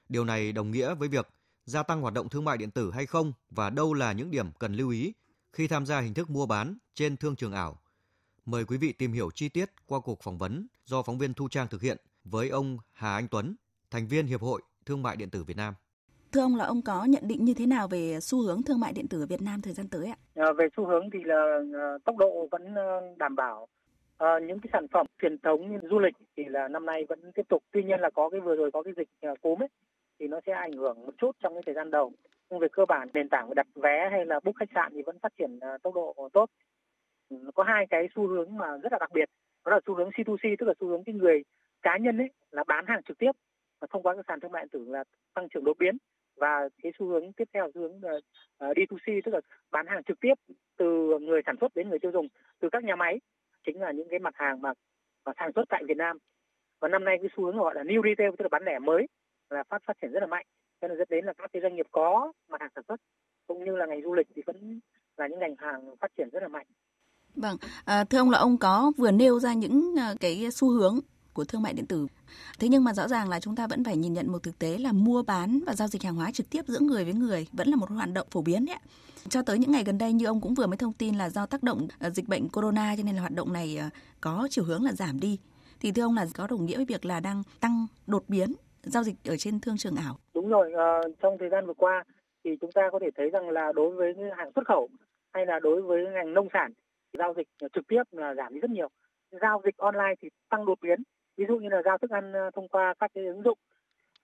Điều 0.09 0.25
này 0.25 0.53
đồng 0.53 0.71
nghĩa 0.71 0.95
với 0.95 1.09
việc 1.09 1.29
gia 1.67 1.83
tăng 1.83 2.01
hoạt 2.01 2.15
động 2.15 2.29
thương 2.29 2.45
mại 2.45 2.57
điện 2.57 2.71
tử 2.71 2.91
hay 2.91 3.07
không 3.07 3.33
và 3.51 3.71
đâu 3.71 3.95
là 3.95 4.13
những 4.13 4.31
điểm 4.31 4.47
cần 4.59 4.75
lưu 4.75 4.91
ý 4.91 5.13
khi 5.53 5.69
tham 5.69 5.87
gia 5.87 6.01
hình 6.01 6.15
thức 6.15 6.31
mua 6.31 6.47
bán 6.47 6.77
trên 6.95 7.17
thương 7.17 7.37
trường 7.37 7.53
ảo. 7.53 7.79
Mời 8.45 8.65
quý 8.65 8.77
vị 8.77 8.93
tìm 8.93 9.13
hiểu 9.13 9.31
chi 9.35 9.49
tiết 9.49 9.71
qua 9.87 10.01
cuộc 10.01 10.23
phỏng 10.23 10.39
vấn 10.39 10.67
do 10.85 11.03
phóng 11.03 11.19
viên 11.19 11.35
Thu 11.35 11.49
Trang 11.49 11.67
thực 11.71 11.83
hiện 11.83 11.97
với 12.25 12.49
ông 12.49 12.79
Hà 12.93 13.15
Anh 13.15 13.29
Tuấn, 13.31 13.57
thành 13.91 14.07
viên 14.07 14.27
Hiệp 14.27 14.41
hội 14.41 14.63
Thương 14.87 15.03
mại 15.03 15.17
điện 15.17 15.31
tử 15.31 15.45
Việt 15.45 15.57
Nam. 15.57 15.75
Thưa 16.33 16.41
ông 16.41 16.57
là 16.57 16.65
ông 16.65 16.83
có 16.83 17.05
nhận 17.05 17.23
định 17.29 17.45
như 17.45 17.55
thế 17.55 17.67
nào 17.67 17.89
về 17.89 18.21
xu 18.21 18.43
hướng 18.43 18.63
thương 18.63 18.81
mại 18.81 18.93
điện 18.93 19.09
tử 19.09 19.21
ở 19.21 19.27
Việt 19.27 19.43
Nam 19.43 19.61
thời 19.63 19.73
gian 19.73 19.89
tới 19.89 20.07
ạ? 20.07 20.17
À, 20.35 20.53
về 20.59 20.67
xu 20.77 20.87
hướng 20.87 21.11
thì 21.13 21.19
là 21.25 21.59
uh, 21.97 22.05
tốc 22.05 22.17
độ 22.17 22.49
vẫn 22.51 22.63
uh, 22.63 23.19
đảm 23.19 23.37
bảo. 23.37 23.69
À, 24.19 24.29
những 24.49 24.61
cái 24.61 24.71
sản 24.73 24.87
phẩm 24.93 25.07
truyền 25.23 25.39
thống 25.39 25.71
như 25.71 25.79
du 25.91 25.99
lịch 25.99 26.15
thì 26.37 26.43
là 26.49 26.69
năm 26.69 26.87
nay 26.87 27.05
vẫn 27.09 27.33
tiếp 27.35 27.43
tục. 27.49 27.63
Tuy 27.73 27.85
nhiên 27.85 28.01
là 28.01 28.11
có 28.15 28.29
cái 28.31 28.41
vừa 28.41 28.55
rồi 28.55 28.71
có 28.73 28.83
cái 28.83 28.93
dịch 28.97 29.09
uh, 29.33 29.41
cúm 29.41 29.63
ấy 29.63 29.69
thì 30.21 30.29
nó 30.29 30.41
sẽ 30.47 30.53
ảnh 30.53 30.73
hưởng 30.73 31.07
một 31.07 31.13
chút 31.19 31.37
trong 31.41 31.55
cái 31.55 31.63
thời 31.67 31.75
gian 31.75 31.91
đầu. 31.91 32.13
Nhưng 32.51 32.59
về 32.59 32.69
cơ 32.73 32.85
bản 32.87 33.09
nền 33.15 33.29
tảng 33.29 33.55
đặt 33.55 33.67
vé 33.75 34.09
hay 34.11 34.27
là 34.27 34.41
book 34.45 34.57
khách 34.57 34.69
sạn 34.75 34.93
thì 34.95 35.03
vẫn 35.03 35.19
phát 35.19 35.33
triển 35.39 35.59
ờ, 35.61 35.79
tốc 35.83 35.95
độ 35.95 36.29
tốt. 36.33 36.51
Ừ, 37.29 37.37
có 37.55 37.63
hai 37.63 37.87
cái 37.91 38.09
xu 38.15 38.27
hướng 38.27 38.57
mà 38.57 38.77
rất 38.83 38.93
là 38.93 38.99
đặc 38.99 39.11
biệt. 39.13 39.29
Đó 39.65 39.73
là 39.73 39.81
xu 39.87 39.95
hướng 39.95 40.11
C2C 40.11 40.57
tức 40.59 40.67
là 40.67 40.75
xu 40.81 40.89
hướng 40.89 41.05
cái 41.05 41.15
người 41.15 41.43
cá 41.83 41.97
nhân 41.97 42.19
ấy 42.19 42.31
là 42.51 42.65
bán 42.65 42.85
hàng 42.87 43.03
trực 43.03 43.19
tiếp 43.19 43.33
và 43.81 43.87
thông 43.91 44.03
qua 44.03 44.15
các 44.15 44.25
sàn 44.29 44.41
thương 44.41 44.53
mại 44.53 44.63
điện 44.63 44.69
tử 44.69 44.85
là 44.89 45.05
tăng 45.35 45.49
trưởng 45.49 45.65
đột 45.65 45.79
biến 45.79 45.97
và 46.37 46.69
cái 46.83 46.93
xu 46.99 47.07
hướng 47.07 47.33
tiếp 47.33 47.49
theo 47.55 47.71
xu 47.75 47.81
hướng 47.81 48.01
ờ, 48.03 48.21
ờ, 48.59 48.73
D2C 48.73 49.21
tức 49.25 49.35
là 49.35 49.41
bán 49.71 49.87
hàng 49.87 50.03
trực 50.03 50.21
tiếp 50.21 50.35
từ 50.77 51.19
người 51.19 51.41
sản 51.47 51.57
xuất 51.61 51.75
đến 51.75 51.89
người 51.89 51.99
tiêu 51.99 52.11
dùng 52.13 52.29
từ 52.61 52.69
các 52.73 52.85
nhà 52.85 52.97
máy 52.97 53.21
chính 53.67 53.81
là 53.81 53.93
những 53.93 54.09
cái 54.11 54.19
mặt 54.19 54.35
hàng 54.37 54.63
mà, 54.63 54.73
mà 55.25 55.33
sản 55.39 55.51
xuất 55.55 55.65
tại 55.69 55.83
Việt 55.89 55.97
Nam 55.97 56.19
và 56.81 56.89
năm 56.89 57.05
nay 57.05 57.17
cái 57.21 57.31
xu 57.37 57.45
hướng 57.45 57.57
gọi 57.57 57.75
là 57.75 57.83
new 57.83 58.03
retail 58.03 58.31
tức 58.31 58.43
là 58.43 58.49
bán 58.49 58.65
lẻ 58.65 58.79
mới 58.79 59.07
là 59.51 59.63
phát 59.69 59.83
phát 59.87 59.97
triển 60.03 60.13
rất 60.13 60.21
là 60.21 60.27
mạnh 60.27 60.47
cho 60.81 60.89
nên 60.89 60.99
dẫn 60.99 61.09
đến 61.11 61.25
là 61.25 61.33
các 61.39 61.51
cái 61.53 61.63
doanh 61.63 61.77
nghiệp 61.77 61.87
có 61.93 62.33
mặt 62.49 62.61
hàng 62.61 62.71
sản 62.75 62.85
xuất 62.89 63.01
cũng 63.47 63.65
như 63.65 63.77
là 63.77 63.87
ngành 63.87 64.03
du 64.03 64.15
lịch 64.15 64.27
thì 64.37 64.43
vẫn 64.47 64.81
là 65.17 65.27
những 65.29 65.39
ngành 65.39 65.55
hàng 65.59 65.97
phát 66.01 66.11
triển 66.17 66.29
rất 66.33 66.43
là 66.43 66.49
mạnh. 66.49 66.67
Vâng, 67.37 67.57
à, 67.85 68.05
thưa 68.05 68.19
ông 68.19 68.31
là 68.31 68.39
ông 68.39 68.59
có 68.59 68.93
vừa 68.97 69.11
nêu 69.11 69.41
ra 69.41 69.55
những 69.55 69.95
à, 69.99 70.15
cái 70.21 70.51
xu 70.53 70.69
hướng 70.69 70.99
của 71.33 71.45
thương 71.45 71.63
mại 71.63 71.73
điện 71.73 71.87
tử. 71.87 72.07
Thế 72.59 72.69
nhưng 72.69 72.85
mà 72.85 72.95
rõ 72.95 73.09
ràng 73.09 73.29
là 73.29 73.41
chúng 73.41 73.57
ta 73.57 73.67
vẫn 73.67 73.85
phải 73.85 73.97
nhìn 73.97 74.13
nhận 74.13 74.33
một 74.33 74.43
thực 74.43 74.59
tế 74.59 74.79
là 74.79 74.93
mua 74.93 75.23
bán 75.23 75.61
và 75.67 75.75
giao 75.75 75.89
dịch 75.89 76.03
hàng 76.03 76.15
hóa 76.15 76.31
trực 76.31 76.51
tiếp 76.51 76.65
giữa 76.69 76.79
người 76.81 77.05
với 77.05 77.15
người 77.15 77.47
vẫn 77.53 77.69
là 77.69 77.77
một 77.77 77.91
hoạt 77.91 78.13
động 78.13 78.27
phổ 78.31 78.43
biến 78.43 78.65
đấy. 78.67 78.77
Cho 79.29 79.43
tới 79.43 79.59
những 79.59 79.73
ngày 79.73 79.85
gần 79.85 79.99
đây 79.99 80.13
như 80.13 80.27
ông 80.27 80.41
cũng 80.41 80.55
vừa 80.55 80.67
mới 80.67 80.77
thông 80.77 80.93
tin 80.93 81.15
là 81.15 81.31
do 81.31 81.47
tác 81.47 81.63
động 81.63 81.89
à, 81.99 82.11
dịch 82.11 82.29
bệnh 82.29 82.49
corona 82.49 82.95
cho 82.97 83.03
nên 83.03 83.15
là 83.15 83.21
hoạt 83.21 83.33
động 83.33 83.53
này 83.53 83.77
à, 83.77 83.91
có 84.21 84.49
chiều 84.51 84.65
hướng 84.65 84.83
là 84.83 84.93
giảm 84.93 85.21
đi. 85.21 85.39
Thì 85.81 85.93
thưa 85.93 86.03
ông 86.03 86.15
là 86.15 86.27
có 86.35 86.47
đồng 86.47 86.67
nghĩa 86.67 86.77
với 86.77 86.85
việc 86.85 87.05
là 87.05 87.21
đang 87.21 87.43
tăng 87.61 87.87
đột 88.07 88.25
biến 88.29 88.53
giao 88.87 89.03
dịch 89.03 89.17
ở 89.25 89.37
trên 89.37 89.61
thương 89.61 89.77
trường 89.77 89.97
ảo. 89.97 90.15
Đúng 90.35 90.49
rồi, 90.49 90.73
ờ, 90.73 91.01
trong 91.23 91.39
thời 91.39 91.49
gian 91.49 91.67
vừa 91.67 91.75
qua 91.75 92.05
thì 92.45 92.57
chúng 92.61 92.73
ta 92.73 92.91
có 92.93 92.99
thể 92.99 93.11
thấy 93.17 93.31
rằng 93.31 93.51
là 93.51 93.73
đối 93.75 93.91
với 93.91 94.15
hàng 94.37 94.51
xuất 94.55 94.67
khẩu 94.67 94.89
hay 95.33 95.47
là 95.47 95.61
đối 95.61 95.83
với 95.83 96.05
ngành 96.15 96.35
nông 96.35 96.49
sản 96.53 96.73
giao 97.19 97.35
dịch 97.37 97.49
ờ, 97.61 97.69
trực 97.75 97.87
tiếp 97.89 98.03
là 98.11 98.35
giảm 98.35 98.55
đi 98.55 98.61
rất 98.61 98.71
nhiều. 98.71 98.89
Giao 99.31 99.63
dịch 99.65 99.77
online 99.77 100.15
thì 100.23 100.29
tăng 100.49 100.67
đột 100.67 100.79
biến 100.83 101.03
ví 101.37 101.45
dụ 101.49 101.59
như 101.59 101.69
là 101.69 101.83
giao 101.85 101.99
thức 101.99 102.11
ăn 102.11 102.33
ờ, 102.33 102.51
thông 102.55 102.69
qua 102.69 102.95
các 103.01 103.11
cái 103.15 103.27
ứng 103.27 103.43
dụng 103.43 103.59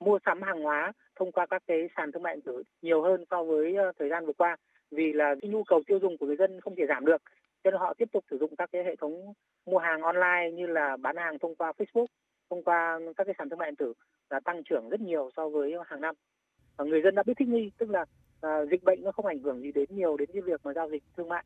mua 0.00 0.18
sắm 0.24 0.42
hàng 0.42 0.62
hóa 0.62 0.92
thông 1.16 1.32
qua 1.32 1.46
các 1.46 1.62
cái 1.66 1.88
sàn 1.96 2.12
thương 2.12 2.22
mại 2.22 2.34
điện 2.34 2.42
tử 2.44 2.62
nhiều 2.82 3.02
hơn 3.02 3.24
so 3.30 3.44
với 3.44 3.76
thời 3.98 4.08
gian 4.08 4.26
vừa 4.26 4.32
qua 4.32 4.56
vì 4.90 5.12
là 5.12 5.34
cái 5.42 5.50
nhu 5.50 5.64
cầu 5.64 5.82
tiêu 5.86 5.98
dùng 6.02 6.18
của 6.18 6.26
người 6.26 6.36
dân 6.36 6.60
không 6.60 6.74
thể 6.76 6.84
giảm 6.88 7.04
được 7.04 7.22
cho 7.64 7.70
nên 7.70 7.80
họ 7.80 7.94
tiếp 7.94 8.08
tục 8.12 8.24
sử 8.30 8.38
dụng 8.38 8.56
các 8.56 8.68
cái 8.72 8.84
hệ 8.84 8.96
thống 8.96 9.32
mua 9.66 9.78
hàng 9.78 10.02
online 10.02 10.50
như 10.54 10.66
là 10.66 10.96
bán 10.96 11.16
hàng 11.16 11.38
thông 11.38 11.54
qua 11.54 11.72
Facebook 11.78 12.06
thông 12.52 12.62
qua 12.62 12.98
các 13.16 13.24
cái 13.24 13.34
sàn 13.38 13.48
thương 13.48 13.58
mại 13.58 13.70
điện 13.70 13.76
tử 13.76 13.92
là 14.30 14.40
tăng 14.40 14.62
trưởng 14.64 14.88
rất 14.88 15.00
nhiều 15.00 15.30
so 15.36 15.48
với 15.48 15.74
hàng 15.86 16.00
năm 16.00 16.14
và 16.76 16.84
người 16.84 17.00
dân 17.04 17.14
đã 17.14 17.22
biết 17.26 17.32
thích 17.38 17.48
nghi 17.48 17.70
tức 17.78 17.90
là 17.90 18.04
à, 18.40 18.64
dịch 18.70 18.82
bệnh 18.84 19.04
nó 19.04 19.12
không 19.12 19.26
ảnh 19.26 19.38
hưởng 19.38 19.62
gì 19.62 19.72
đến 19.72 19.88
nhiều 19.90 20.16
đến 20.16 20.30
cái 20.32 20.42
việc 20.42 20.60
mà 20.64 20.72
giao 20.74 20.90
dịch 20.90 21.02
thương 21.16 21.28
mại 21.28 21.44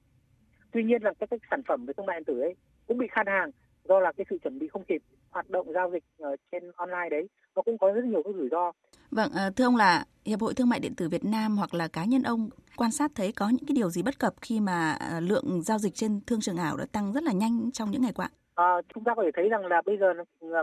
tuy 0.72 0.84
nhiên 0.84 1.02
là 1.02 1.12
các 1.20 1.30
cái 1.30 1.38
sản 1.50 1.62
phẩm 1.68 1.86
về 1.86 1.92
thương 1.96 2.06
mại 2.06 2.20
điện 2.20 2.24
tử 2.24 2.40
ấy 2.40 2.54
cũng 2.86 2.98
bị 2.98 3.06
khan 3.10 3.26
hàng 3.26 3.50
do 3.84 4.00
là 4.00 4.12
cái 4.12 4.26
sự 4.30 4.38
chuẩn 4.42 4.58
bị 4.58 4.68
không 4.68 4.84
kịp 4.84 5.02
hoạt 5.30 5.50
động 5.50 5.72
giao 5.72 5.90
dịch 5.90 6.04
ở 6.18 6.36
trên 6.52 6.70
online 6.76 7.08
đấy 7.10 7.28
nó 7.56 7.62
cũng 7.62 7.78
có 7.78 7.92
rất 7.92 8.04
nhiều 8.04 8.22
cái 8.22 8.32
rủi 8.36 8.48
ro. 8.50 8.72
Vâng, 9.10 9.30
ờ, 9.34 9.50
thưa 9.56 9.64
ông 9.64 9.76
là 9.76 10.04
Hiệp 10.24 10.40
hội 10.40 10.54
Thương 10.54 10.68
mại 10.68 10.80
điện 10.80 10.94
tử 10.94 11.08
Việt 11.08 11.24
Nam 11.24 11.56
hoặc 11.56 11.74
là 11.74 11.88
cá 11.88 12.04
nhân 12.04 12.22
ông 12.22 12.50
quan 12.76 12.90
sát 12.90 13.10
thấy 13.14 13.32
có 13.32 13.48
những 13.48 13.66
cái 13.66 13.74
điều 13.74 13.90
gì 13.90 14.02
bất 14.02 14.18
cập 14.18 14.34
khi 14.40 14.60
mà 14.60 14.92
ờ, 14.92 15.20
lượng 15.20 15.62
giao 15.62 15.78
dịch 15.78 15.94
trên 15.94 16.20
thương 16.26 16.40
trường 16.40 16.56
ảo 16.56 16.76
đã 16.76 16.86
tăng 16.92 17.12
rất 17.12 17.22
là 17.22 17.32
nhanh 17.32 17.70
trong 17.72 17.90
những 17.90 18.02
ngày 18.02 18.12
qua? 18.12 18.30
À, 18.56 18.82
chúng 18.94 19.04
ta 19.04 19.14
có 19.14 19.22
thể 19.22 19.30
thấy 19.34 19.48
rằng 19.48 19.66
là 19.66 19.82
bây 19.86 19.98
giờ 19.98 20.14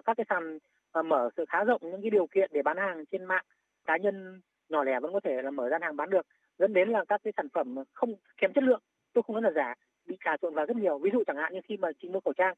các 0.06 0.18
cái 0.18 0.26
sàn 0.30 0.58
ờ, 0.92 1.04
mở 1.04 1.30
sự 1.38 1.46
khá 1.50 1.64
rộng 1.64 1.82
những 1.84 2.02
cái 2.02 2.10
điều 2.10 2.28
kiện 2.28 2.50
để 2.54 2.62
bán 2.62 2.78
hàng 2.78 3.06
trên 3.06 3.26
mạng 3.26 3.46
cá 3.86 3.98
nhân 3.98 4.42
nhỏ 4.70 4.84
lẻ 4.84 5.00
vẫn 5.00 5.14
có 5.14 5.20
thể 5.24 5.42
là 5.42 5.52
mở 5.52 5.70
gian 5.70 5.82
hàng 5.82 5.96
bán 5.96 6.10
được. 6.10 6.26
Dẫn 6.60 6.74
đến 6.74 6.90
là 6.90 7.04
các 7.08 7.22
cái 7.24 7.34
sản 7.38 7.48
phẩm 7.54 7.76
không 7.94 8.16
kém 8.38 8.54
chất 8.54 8.64
lượng 8.64 8.82
tôi 9.14 9.24
không 9.28 9.34
nói 9.36 9.42
là 9.42 9.52
giả 9.56 9.74
bị 10.06 10.18
trà 10.26 10.38
trộn 10.38 10.54
vào 10.54 10.66
rất 10.66 10.78
nhiều. 10.78 10.98
Ví 10.98 11.10
dụ 11.14 11.24
chẳng 11.28 11.38
hạn 11.38 11.54
như 11.54 11.60
khi 11.68 11.78
mà 11.78 11.90
chị 12.02 12.10
mua 12.10 12.20
khẩu 12.20 12.34
trang 12.34 12.54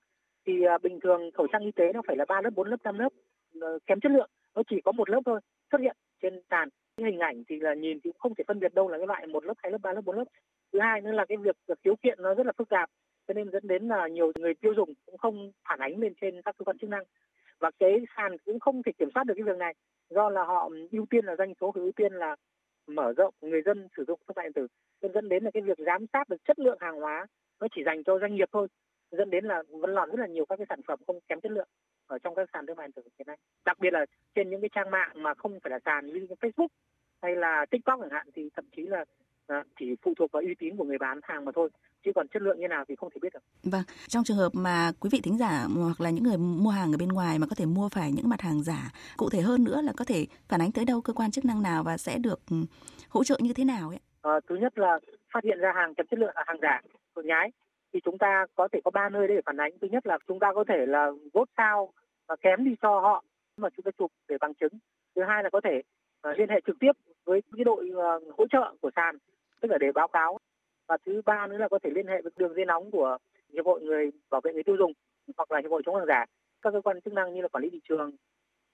thì 0.45 0.63
ờ, 0.63 0.77
bình 0.77 0.99
thường 0.99 1.31
khẩu 1.31 1.47
trang 1.47 1.61
y 1.61 1.71
tế 1.71 1.93
nó 1.93 2.01
phải 2.07 2.15
là 2.17 2.25
ba 2.27 2.41
lớp 2.41 2.49
bốn 2.55 2.67
lớp 2.67 2.77
năm 2.83 2.99
lớp 2.99 3.09
kém 3.87 3.99
chất 3.99 4.11
lượng. 4.11 4.29
Nó 4.55 4.61
chỉ 4.69 4.81
có 4.85 4.91
một 4.91 5.09
lớp 5.09 5.21
thôi 5.25 5.39
xuất 5.71 5.81
hiện 5.81 5.95
trên 6.21 6.41
sàn. 6.49 6.69
Cái 6.97 7.11
hình 7.11 7.19
ảnh 7.19 7.43
thì 7.49 7.59
là 7.59 7.73
nhìn 7.73 7.99
thì 8.03 8.11
cũng 8.11 8.19
không 8.19 8.35
thể 8.35 8.43
phân 8.47 8.59
biệt 8.59 8.73
đâu 8.73 8.89
là 8.89 8.97
cái 8.97 9.07
loại 9.07 9.27
một 9.27 9.45
lớp 9.45 9.53
hai 9.57 9.71
lớp 9.71 9.77
ba 9.81 9.93
lớp 9.93 10.01
bốn 10.05 10.17
lớp. 10.17 10.25
Thứ 10.73 10.79
hai 10.79 11.01
nữa 11.01 11.11
là 11.11 11.25
cái 11.25 11.37
việc 11.37 11.55
khiếu 11.83 11.95
kiện 11.95 12.17
nó 12.21 12.33
rất 12.33 12.45
là 12.45 12.51
phức 12.57 12.69
tạp 12.69 12.89
cho 13.27 13.33
nên 13.33 13.51
dẫn 13.51 13.67
đến 13.67 13.87
là 13.87 14.07
nhiều 14.07 14.31
người 14.39 14.53
tiêu 14.53 14.73
dùng 14.73 14.93
cũng 15.05 15.17
không 15.17 15.51
phản 15.69 15.79
ánh 15.79 15.99
lên 15.99 16.13
trên 16.21 16.41
các 16.41 16.57
cơ 16.57 16.65
quan 16.65 16.77
chức 16.77 16.89
năng. 16.89 17.03
Và 17.59 17.71
cái 17.79 18.05
sàn 18.17 18.37
cũng 18.45 18.59
không 18.59 18.83
thể 18.83 18.91
kiểm 18.97 19.09
soát 19.13 19.23
được 19.23 19.33
cái 19.37 19.43
việc 19.43 19.57
này, 19.57 19.73
do 20.09 20.29
là 20.29 20.43
họ 20.43 20.69
ưu 20.91 21.05
tiên 21.09 21.25
là 21.25 21.35
doanh 21.35 21.53
số 21.61 21.71
ưu 21.75 21.91
tiên 21.91 22.13
là 22.13 22.35
mở 22.87 23.13
rộng, 23.17 23.33
người 23.41 23.61
dân 23.65 23.87
sử 23.97 24.03
dụng 24.07 24.19
thương 24.27 24.35
mại 24.35 24.45
điện 24.45 24.53
tử. 24.53 24.67
Nên 25.01 25.13
dẫn 25.13 25.29
đến 25.29 25.43
là 25.43 25.51
cái 25.51 25.63
việc 25.63 25.77
giám 25.85 26.05
sát 26.13 26.29
được 26.29 26.45
chất 26.45 26.59
lượng 26.59 26.77
hàng 26.81 26.95
hóa 26.95 27.25
nó 27.61 27.67
chỉ 27.75 27.83
dành 27.85 28.03
cho 28.03 28.19
doanh 28.19 28.35
nghiệp 28.35 28.49
thôi, 28.51 28.67
dẫn 29.11 29.29
đến 29.29 29.45
là 29.45 29.63
vẫn 29.69 29.95
còn 29.95 30.09
rất 30.09 30.19
là 30.19 30.27
nhiều 30.27 30.45
các 30.45 30.55
cái 30.55 30.65
sản 30.69 30.81
phẩm 30.87 30.99
không 31.07 31.19
kém 31.27 31.41
chất 31.41 31.51
lượng 31.51 31.67
ở 32.07 32.19
trong 32.19 32.35
các 32.35 32.49
sàn 32.53 32.65
thương 32.65 32.77
mại 32.77 32.87
điện 32.87 32.91
tử 32.91 33.01
hiện 33.19 33.27
nay 33.27 33.37
đặc 33.65 33.79
biệt 33.79 33.93
là 33.93 34.05
trên 34.35 34.49
những 34.49 34.61
cái 34.61 34.69
trang 34.75 34.91
mạng 34.91 35.11
mà 35.15 35.33
không 35.33 35.59
phải 35.63 35.71
là 35.71 35.79
sàn 35.85 36.05
như 36.07 36.27
Facebook 36.41 36.67
hay 37.21 37.35
là 37.35 37.65
TikTok 37.71 37.99
chẳng 38.01 38.09
hạn, 38.09 38.27
thì 38.33 38.49
thậm 38.53 38.65
chí 38.75 38.81
là 38.81 39.05
à, 39.47 39.63
chỉ 39.79 39.85
phụ 40.01 40.13
thuộc 40.17 40.31
vào 40.31 40.41
uy 40.41 40.55
tín 40.59 40.75
của 40.77 40.83
người 40.83 40.97
bán 40.97 41.19
hàng 41.23 41.45
mà 41.45 41.51
thôi 41.55 41.69
chứ 42.05 42.11
còn 42.15 42.27
chất 42.27 42.41
lượng 42.41 42.59
như 42.59 42.67
nào 42.67 42.85
thì 42.87 42.95
không 42.95 43.09
thể 43.09 43.19
biết 43.21 43.33
được. 43.33 43.39
Vâng, 43.63 43.83
trong 44.07 44.23
trường 44.23 44.37
hợp 44.37 44.49
mà 44.53 44.91
quý 44.99 45.09
vị 45.13 45.21
thính 45.23 45.37
giả 45.37 45.67
hoặc 45.75 46.01
là 46.01 46.09
những 46.09 46.23
người 46.23 46.37
mua 46.37 46.69
hàng 46.69 46.91
ở 46.91 46.97
bên 46.97 47.09
ngoài 47.09 47.39
mà 47.39 47.47
có 47.47 47.55
thể 47.55 47.65
mua 47.65 47.89
phải 47.89 48.11
những 48.11 48.29
mặt 48.29 48.41
hàng 48.41 48.63
giả, 48.63 48.91
cụ 49.17 49.29
thể 49.29 49.41
hơn 49.41 49.63
nữa 49.63 49.81
là 49.81 49.93
có 49.97 50.05
thể 50.05 50.25
phản 50.49 50.61
ánh 50.61 50.71
tới 50.71 50.85
đâu 50.85 51.01
cơ 51.01 51.13
quan 51.13 51.31
chức 51.31 51.45
năng 51.45 51.63
nào 51.63 51.83
và 51.83 51.97
sẽ 51.97 52.17
được 52.17 52.39
ừ, 52.51 52.57
hỗ 53.09 53.23
trợ 53.23 53.37
như 53.41 53.53
thế 53.53 53.63
nào 53.63 53.89
ấy? 53.89 53.99
À, 54.21 54.39
thứ 54.49 54.55
nhất 54.55 54.77
là 54.77 54.99
phát 55.33 55.43
hiện 55.43 55.59
ra 55.59 55.71
hàng 55.75 55.95
kém 55.95 56.07
chất 56.07 56.19
lượng 56.19 56.31
là 56.35 56.43
hàng 56.47 56.57
giả, 56.61 56.81
hàng 57.15 57.25
nhái 57.25 57.51
thì 57.93 57.99
chúng 58.05 58.17
ta 58.17 58.45
có 58.55 58.67
thể 58.71 58.79
có 58.83 58.91
ba 58.91 59.09
nơi 59.09 59.27
để 59.27 59.41
phản 59.45 59.57
ánh 59.57 59.71
thứ 59.81 59.87
nhất 59.91 60.07
là 60.07 60.17
chúng 60.27 60.39
ta 60.39 60.51
có 60.55 60.63
thể 60.67 60.85
là 60.87 61.11
vốt 61.33 61.49
sao 61.57 61.93
và 62.27 62.35
kém 62.35 62.63
đi 62.63 62.71
cho 62.81 62.99
họ 62.99 63.23
mà 63.57 63.69
chúng 63.69 63.83
ta 63.83 63.91
chụp 63.97 64.11
để 64.27 64.37
bằng 64.41 64.53
chứng 64.53 64.73
thứ 65.15 65.21
hai 65.27 65.43
là 65.43 65.49
có 65.49 65.61
thể 65.63 65.81
uh, 66.29 66.37
liên 66.37 66.49
hệ 66.49 66.59
trực 66.67 66.79
tiếp 66.79 66.91
với 67.25 67.41
cái 67.57 67.63
đội 67.63 67.89
hỗ 68.37 68.47
trợ 68.51 68.75
của 68.81 68.89
sàn 68.95 69.17
tức 69.65 69.71
là 69.71 69.77
để 69.77 69.91
báo 69.91 70.07
cáo. 70.07 70.37
Và 70.87 70.97
thứ 71.05 71.21
ba 71.25 71.47
nữa 71.47 71.57
là 71.57 71.67
có 71.67 71.79
thể 71.83 71.89
liên 71.95 72.07
hệ 72.07 72.21
với 72.21 72.31
đường 72.37 72.53
dây 72.55 72.65
nóng 72.65 72.91
của 72.91 73.17
hiệp 73.53 73.65
hội 73.65 73.81
người 73.81 74.11
bảo 74.29 74.41
vệ 74.43 74.53
người 74.53 74.63
tiêu 74.63 74.75
dùng 74.79 74.93
hoặc 75.37 75.51
là 75.51 75.59
hiệp 75.61 75.71
hội 75.71 75.81
chống 75.85 75.95
hàng 75.95 76.05
giả. 76.07 76.25
Các 76.61 76.73
cơ 76.73 76.81
quan 76.81 77.01
chức 77.01 77.13
năng 77.13 77.33
như 77.33 77.41
là 77.41 77.47
quản 77.47 77.63
lý 77.63 77.69
thị 77.69 77.79
trường 77.89 78.11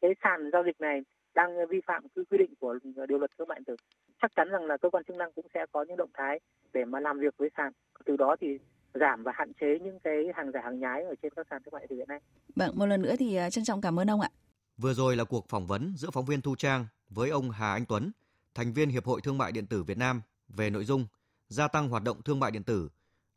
cái 0.02 0.12
sàn 0.24 0.50
giao 0.54 0.64
dịch 0.64 0.82
này 0.82 1.02
đang 1.36 1.68
vi 1.70 1.82
phạm 1.88 2.04
quy 2.16 2.24
quy 2.30 2.38
định 2.38 2.54
của 2.60 2.80
điều 3.10 3.18
luật 3.18 3.32
thương 3.38 3.48
mại 3.48 3.60
điện 3.60 3.66
tử. 3.66 3.76
Chắc 4.22 4.32
chắn 4.36 4.50
rằng 4.50 4.66
là 4.66 4.78
cơ 4.78 4.90
quan 4.90 5.04
chức 5.04 5.16
năng 5.16 5.32
cũng 5.32 5.46
sẽ 5.54 5.66
có 5.72 5.86
những 5.88 5.98
động 5.98 6.10
thái 6.14 6.40
để 6.74 6.86
mà 6.86 7.00
làm 7.00 7.20
việc 7.20 7.34
với 7.38 7.50
sàn. 7.58 7.72
Từ 8.06 8.18
đó 8.18 8.36
thì 8.42 8.60
giảm 8.94 9.24
và 9.24 9.32
hạn 9.36 9.52
chế 9.62 9.80
những 9.82 10.00
cái 10.00 10.16
hàng 10.36 10.52
giả 10.52 10.62
hàng 10.64 10.80
nhái 10.80 11.04
ở 11.04 11.16
trên 11.22 11.34
các 11.36 11.48
sàn 11.50 11.62
thương 11.64 11.72
mại 11.72 11.82
điện 11.82 11.90
tử 11.90 11.96
hiện 11.96 12.08
nay. 12.08 12.20
Vâng, 12.56 12.72
một 12.76 12.86
lần 12.86 13.02
nữa 13.02 13.16
thì 13.20 13.36
à, 13.36 13.50
trân 13.50 13.64
trọng 13.64 13.82
cảm 13.82 14.00
ơn 14.00 14.10
ông 14.10 14.22
ạ. 14.22 14.30
Vừa 14.78 14.94
rồi 14.94 15.16
là 15.16 15.24
cuộc 15.24 15.46
phỏng 15.50 15.68
vấn 15.68 15.94
giữa 15.98 16.10
phóng 16.14 16.26
viên 16.26 16.42
Thu 16.42 16.56
Trang 16.56 16.86
với 17.10 17.30
ông 17.30 17.50
Hà 17.52 17.72
Anh 17.72 17.86
Tuấn, 17.86 18.12
thành 18.56 18.74
viên 18.74 18.90
Hiệp 18.90 19.06
hội 19.06 19.22
Thương 19.24 19.38
mại 19.38 19.52
điện 19.52 19.66
tử 19.68 19.84
Việt 19.84 19.98
Nam 19.98 20.22
về 20.56 20.70
nội 20.70 20.86
dung, 20.86 21.08
gia 21.50 21.68
tăng 21.68 21.90
hoạt 21.90 22.04
động 22.04 22.22
thương 22.22 22.40
mại 22.40 22.52
điện 22.52 22.64
tử 22.64 22.90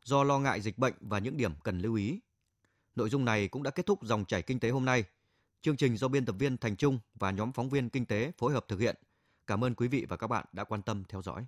do 0.03 0.23
lo 0.23 0.39
ngại 0.39 0.61
dịch 0.61 0.77
bệnh 0.77 0.93
và 0.99 1.19
những 1.19 1.37
điểm 1.37 1.51
cần 1.63 1.79
lưu 1.79 1.95
ý. 1.95 2.19
Nội 2.95 3.09
dung 3.09 3.25
này 3.25 3.47
cũng 3.47 3.63
đã 3.63 3.71
kết 3.71 3.85
thúc 3.85 3.99
dòng 4.03 4.25
chảy 4.25 4.41
kinh 4.41 4.59
tế 4.59 4.69
hôm 4.69 4.85
nay. 4.85 5.03
Chương 5.61 5.77
trình 5.77 5.97
do 5.97 6.07
biên 6.07 6.25
tập 6.25 6.35
viên 6.39 6.57
Thành 6.57 6.75
Trung 6.75 6.99
và 7.15 7.31
nhóm 7.31 7.51
phóng 7.51 7.69
viên 7.69 7.89
kinh 7.89 8.05
tế 8.05 8.31
phối 8.37 8.53
hợp 8.53 8.65
thực 8.67 8.79
hiện. 8.79 8.95
Cảm 9.47 9.63
ơn 9.63 9.75
quý 9.75 9.87
vị 9.87 10.05
và 10.09 10.17
các 10.17 10.27
bạn 10.27 10.45
đã 10.51 10.63
quan 10.63 10.81
tâm 10.81 11.03
theo 11.09 11.21
dõi. 11.21 11.45